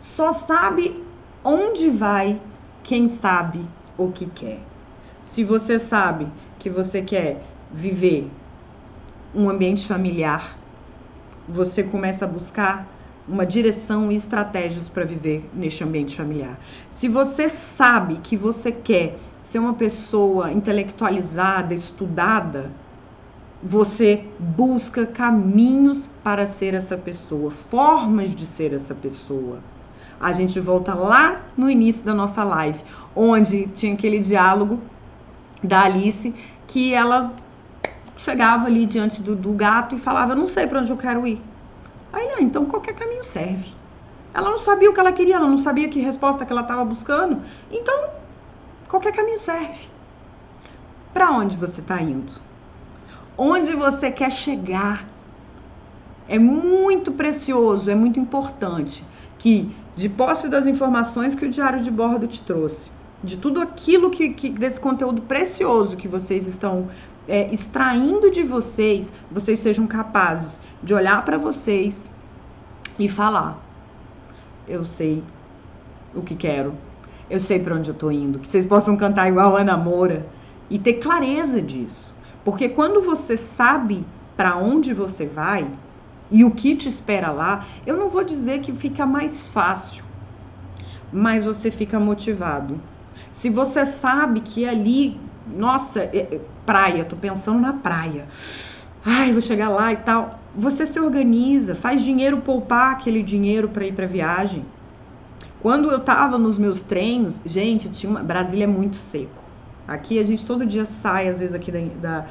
[0.00, 1.04] Só sabe
[1.44, 2.40] onde vai
[2.82, 3.64] quem sabe
[3.96, 4.60] o que quer.
[5.24, 6.26] Se você sabe
[6.58, 8.30] que você quer viver
[9.34, 10.58] um ambiente familiar,
[11.48, 12.86] você começa a buscar
[13.28, 16.58] uma direção e estratégias para viver neste ambiente familiar.
[16.88, 22.72] Se você sabe que você quer ser uma pessoa intelectualizada, estudada,
[23.62, 29.60] você busca caminhos para ser essa pessoa, formas de ser essa pessoa.
[30.20, 32.78] A gente volta lá no início da nossa live,
[33.16, 34.78] onde tinha aquele diálogo
[35.62, 36.34] da Alice
[36.66, 37.32] que ela
[38.16, 41.40] chegava ali diante do, do gato e falava: Não sei para onde eu quero ir.
[42.12, 43.72] Aí, ah, então qualquer caminho serve.
[44.34, 46.84] Ela não sabia o que ela queria, ela não sabia que resposta que ela estava
[46.84, 47.42] buscando.
[47.70, 48.10] Então,
[48.88, 49.88] qualquer caminho serve.
[51.12, 52.50] Para onde você está indo?
[53.42, 55.08] onde você quer chegar.
[56.28, 59.02] É muito precioso, é muito importante
[59.38, 62.90] que, de posse das informações que o diário de bordo te trouxe,
[63.22, 66.88] de tudo aquilo que, que desse conteúdo precioso que vocês estão
[67.28, 72.14] é, extraindo de vocês, vocês sejam capazes de olhar para vocês
[72.98, 73.58] e falar:
[74.66, 75.22] eu sei
[76.14, 76.72] o que quero,
[77.28, 80.26] eu sei para onde eu tô indo, que vocês possam cantar igual Ana Moura
[80.70, 82.10] e ter clareza disso,
[82.42, 84.02] porque quando você sabe
[84.34, 85.70] para onde você vai
[86.30, 90.04] e o que te espera lá, eu não vou dizer que fica mais fácil,
[91.12, 92.80] mas você fica motivado.
[93.32, 98.26] Se você sabe que ali, nossa, é, é, praia, tô pensando na praia.
[99.04, 100.38] Ai, vou chegar lá e tal.
[100.54, 104.64] Você se organiza, faz dinheiro poupar aquele dinheiro para ir para viagem.
[105.60, 109.42] Quando eu tava nos meus treinos, gente, tinha uma, Brasília é muito seco.
[109.86, 112.26] Aqui a gente todo dia sai, às vezes aqui da, da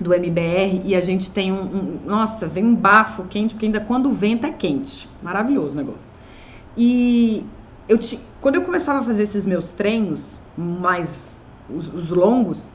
[0.00, 3.80] do MBR e a gente tem um, um, nossa, vem um bafo quente, porque ainda
[3.80, 5.08] quando venta é quente.
[5.22, 6.14] Maravilhoso o negócio.
[6.76, 7.44] E
[7.86, 12.72] eu te, quando eu começava a fazer esses meus treinos, mais os, os longos,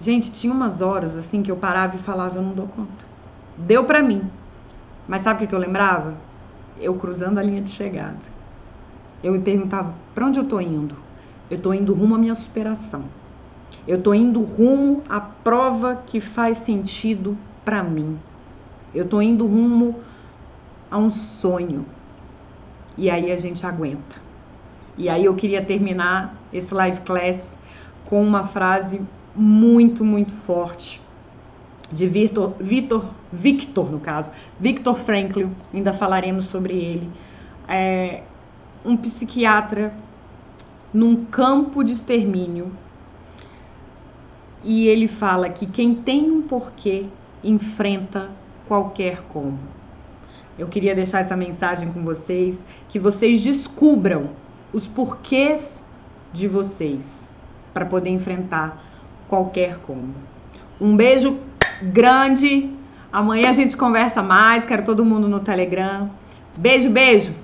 [0.00, 3.04] gente, tinha umas horas assim que eu parava e falava, eu não dou conta.
[3.56, 4.22] Deu para mim.
[5.06, 6.14] Mas sabe o que, eu lembrava?
[6.80, 8.34] Eu cruzando a linha de chegada.
[9.22, 10.96] Eu me perguntava, para onde eu tô indo?
[11.48, 13.04] Eu tô indo rumo à minha superação.
[13.86, 18.18] Eu tô indo rumo à prova que faz sentido para mim.
[18.94, 20.00] Eu tô indo rumo
[20.90, 21.84] a um sonho.
[22.96, 24.16] E aí a gente aguenta.
[24.96, 27.58] E aí eu queria terminar esse live class
[28.04, 29.00] com uma frase
[29.34, 31.02] muito, muito forte
[31.92, 37.10] de Victor, Victor, Victor no caso, Victor Frankl, ainda falaremos sobre ele.
[37.68, 38.22] É
[38.84, 39.94] um psiquiatra
[40.92, 42.70] num campo de extermínio.
[44.64, 47.06] E ele fala que quem tem um porquê
[47.42, 48.30] enfrenta
[48.66, 49.58] qualquer como.
[50.58, 54.30] Eu queria deixar essa mensagem com vocês, que vocês descubram
[54.72, 55.82] os porquês
[56.32, 57.28] de vocês
[57.74, 58.82] para poder enfrentar
[59.28, 60.14] qualquer como.
[60.80, 61.38] Um beijo
[61.82, 62.70] grande.
[63.12, 64.64] Amanhã a gente conversa mais.
[64.64, 66.10] Quero todo mundo no Telegram.
[66.56, 67.43] Beijo, beijo.